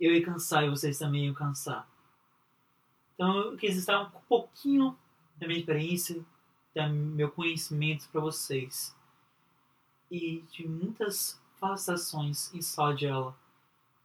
eu 0.00 0.12
ia 0.14 0.24
cansar 0.24 0.64
e 0.64 0.70
vocês 0.70 0.98
também 0.98 1.26
iam 1.26 1.34
cansar. 1.34 1.88
Então 3.14 3.36
eu 3.36 3.56
quis 3.56 3.76
estar 3.76 4.00
um 4.00 4.10
pouquinho 4.28 4.96
da 5.36 5.46
minha 5.46 5.60
experiência, 5.60 6.24
do 6.74 6.88
meu 6.90 7.30
conhecimento 7.30 8.08
para 8.08 8.20
vocês. 8.20 8.96
E 10.10 10.42
de 10.50 10.66
muitas 10.66 11.40
facilitações 11.58 12.52
em 12.54 12.62
sala 12.62 12.94
de 12.94 13.06
aula, 13.06 13.36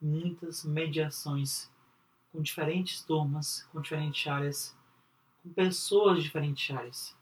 muitas 0.02 0.64
mediações 0.66 1.72
com 2.32 2.42
diferentes 2.42 3.02
turmas, 3.02 3.64
com 3.72 3.80
diferentes 3.80 4.28
áreas, 4.28 4.76
com 5.46 5.54
pessoas 5.54 6.22
diferentes 6.22 6.76
áreas. 6.76 7.16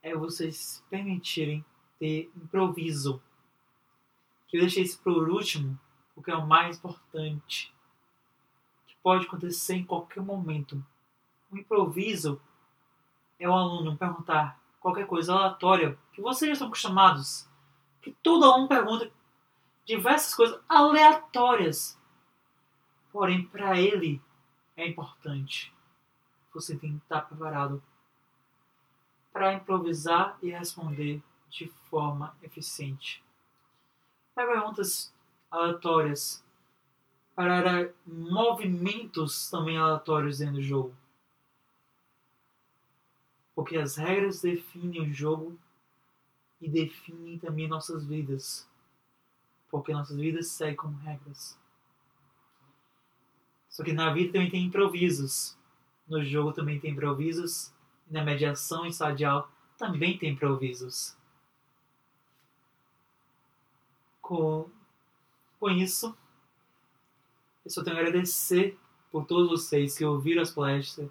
É 0.00 0.14
vocês 0.14 0.84
permitirem 0.88 1.64
ter 1.98 2.30
improviso. 2.36 3.20
Que 4.46 4.58
eu 4.58 4.60
deixei 4.60 4.84
isso 4.84 5.00
por 5.00 5.28
último, 5.28 5.76
porque 6.14 6.30
é 6.30 6.36
o 6.36 6.46
mais 6.46 6.76
importante 6.78 7.72
pode 9.02 9.26
acontecer 9.26 9.74
em 9.74 9.84
qualquer 9.84 10.22
momento. 10.22 10.84
O 11.50 11.56
improviso 11.56 12.40
é 13.38 13.48
o 13.48 13.52
aluno 13.52 13.96
perguntar 13.96 14.60
qualquer 14.78 15.06
coisa 15.06 15.34
aleatória 15.34 15.98
que 16.12 16.20
vocês 16.20 16.48
já 16.48 16.52
estão 16.52 16.68
acostumados. 16.68 17.48
Que 18.00 18.12
todo 18.22 18.44
aluno 18.44 18.68
pergunta 18.68 19.10
diversas 19.84 20.34
coisas 20.34 20.60
aleatórias. 20.68 21.98
Porém, 23.12 23.44
para 23.46 23.78
ele 23.78 24.22
é 24.76 24.86
importante. 24.86 25.72
Você 26.52 26.76
tem 26.76 26.98
que 26.98 27.04
estar 27.04 27.22
preparado 27.22 27.82
para 29.32 29.54
improvisar 29.54 30.38
e 30.42 30.50
responder 30.50 31.22
de 31.48 31.68
forma 31.88 32.36
eficiente. 32.42 33.22
Para 34.34 34.46
perguntas 34.46 35.12
aleatórias 35.50 36.44
para 37.40 37.90
movimentos 38.06 39.48
também 39.48 39.78
aleatórios 39.78 40.38
dentro 40.38 40.56
do 40.56 40.62
jogo. 40.62 40.94
Porque 43.54 43.78
as 43.78 43.96
regras 43.96 44.42
definem 44.42 45.00
o 45.00 45.10
jogo 45.10 45.58
e 46.60 46.68
definem 46.68 47.38
também 47.38 47.66
nossas 47.66 48.04
vidas. 48.04 48.68
Porque 49.70 49.90
nossas 49.90 50.18
vidas 50.18 50.48
seguem 50.48 50.76
como 50.76 50.98
regras. 50.98 51.58
Só 53.70 53.82
que 53.82 53.94
na 53.94 54.12
vida 54.12 54.34
também 54.34 54.50
tem 54.50 54.66
improvisos. 54.66 55.56
No 56.10 56.24
jogo 56.24 56.52
também 56.52 56.80
tem 56.80 56.90
improvisos. 56.90 57.72
E 58.10 58.12
na 58.12 58.24
mediação 58.24 58.84
estadial 58.84 59.48
também 59.78 60.18
tem 60.18 60.32
improvisos. 60.32 61.16
Com, 64.20 64.68
com 65.58 65.70
isso, 65.70 66.16
eu 67.64 67.70
só 67.70 67.82
tenho 67.84 67.96
a 67.96 68.00
agradecer 68.00 68.76
por 69.10 69.24
todos 69.24 69.48
vocês 69.48 69.96
que 69.96 70.04
ouviram 70.04 70.42
as 70.42 70.50
palestras, 70.50 71.08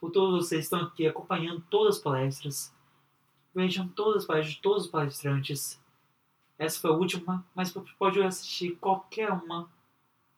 por 0.00 0.10
todos 0.10 0.46
vocês 0.46 0.60
que 0.68 0.74
estão 0.74 0.88
aqui 0.88 1.06
acompanhando 1.06 1.64
todas 1.68 1.96
as 1.96 2.02
palestras. 2.02 2.72
Vejam 3.52 3.88
todas 3.88 4.22
as 4.22 4.26
palestras 4.26 4.54
de 4.54 4.62
todos 4.62 4.84
os 4.84 4.90
palestrantes. 4.90 5.80
Essa 6.56 6.80
foi 6.80 6.90
a 6.90 6.94
última, 6.94 7.44
mas 7.54 7.72
pode 7.98 8.22
assistir 8.22 8.76
qualquer 8.76 9.32
uma 9.32 9.68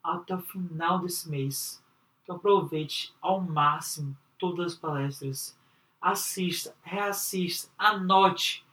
até 0.02 0.34
o 0.34 0.40
final 0.40 0.98
desse 1.00 1.28
mês. 1.28 1.81
Aproveite 2.28 3.14
ao 3.20 3.40
máximo 3.40 4.16
todas 4.38 4.72
as 4.72 4.78
palestras. 4.78 5.58
Assista, 6.00 6.74
reassista, 6.82 7.70
anote 7.78 8.64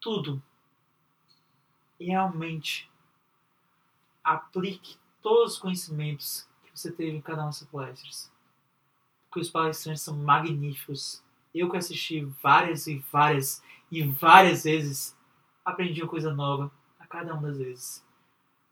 tudo. 0.00 0.42
E 1.98 2.06
realmente 2.06 2.88
aplique 4.22 4.96
todos 5.22 5.54
os 5.54 5.58
conhecimentos 5.58 6.48
que 6.64 6.78
você 6.78 6.92
teve 6.92 7.16
em 7.16 7.20
cada 7.20 7.42
uma 7.42 7.48
dessas 7.48 7.68
palestras. 7.68 8.32
Porque 9.26 9.40
os 9.40 9.50
palestrantes 9.50 10.02
são 10.02 10.16
magníficos. 10.16 11.22
Eu 11.54 11.70
que 11.70 11.76
assisti 11.76 12.24
várias 12.42 12.86
e 12.86 12.98
várias 13.10 13.62
e 13.90 14.02
várias 14.02 14.64
vezes, 14.64 15.16
aprendi 15.64 16.02
uma 16.02 16.08
coisa 16.08 16.32
nova 16.32 16.70
a 16.98 17.06
cada 17.06 17.34
uma 17.34 17.48
das 17.48 17.58
vezes. 17.58 18.07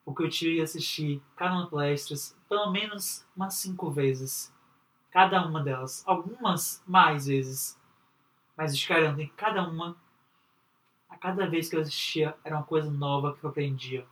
Porque 0.06 0.22
eu 0.22 0.30
tive 0.30 0.56
que 0.56 0.62
assistir 0.62 1.20
das 1.38 1.68
palestras 1.68 2.36
pelo 2.48 2.70
menos 2.70 3.26
umas 3.36 3.54
cinco 3.54 3.90
vezes. 3.90 4.54
Cada 5.10 5.44
uma 5.44 5.62
delas. 5.64 6.04
Algumas 6.06 6.80
mais 6.86 7.26
vezes. 7.26 7.76
Mas 8.56 8.72
os 8.72 8.86
caras 8.86 9.18
em 9.18 9.26
cada 9.36 9.68
uma, 9.68 9.96
a 11.10 11.16
cada 11.16 11.50
vez 11.50 11.68
que 11.68 11.76
eu 11.76 11.80
assistia, 11.80 12.36
era 12.44 12.56
uma 12.56 12.64
coisa 12.64 12.88
nova 12.88 13.34
que 13.34 13.44
eu 13.44 13.50
aprendia. 13.50 14.06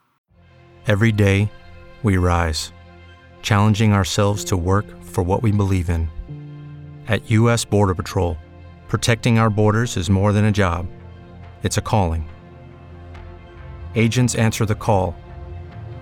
Every 0.86 1.12
day 1.12 1.48
we 2.02 2.18
rise, 2.18 2.72
challenging 3.40 3.92
ourselves 3.92 4.44
to 4.46 4.56
work 4.56 4.86
for 5.02 5.24
what 5.24 5.42
we 5.42 5.52
believe 5.52 5.88
in. 5.88 6.08
At 7.06 7.30
U.S. 7.30 7.64
Border 7.64 7.94
Patrol, 7.94 8.36
protecting 8.88 9.38
our 9.38 9.48
borders 9.48 9.96
is 9.96 10.10
more 10.10 10.32
than 10.32 10.46
a 10.46 10.52
job, 10.52 10.86
it's 11.62 11.78
a 11.78 11.82
calling. 11.82 12.28
Agents 13.94 14.34
answer 14.34 14.66
the 14.66 14.74
call, 14.74 15.14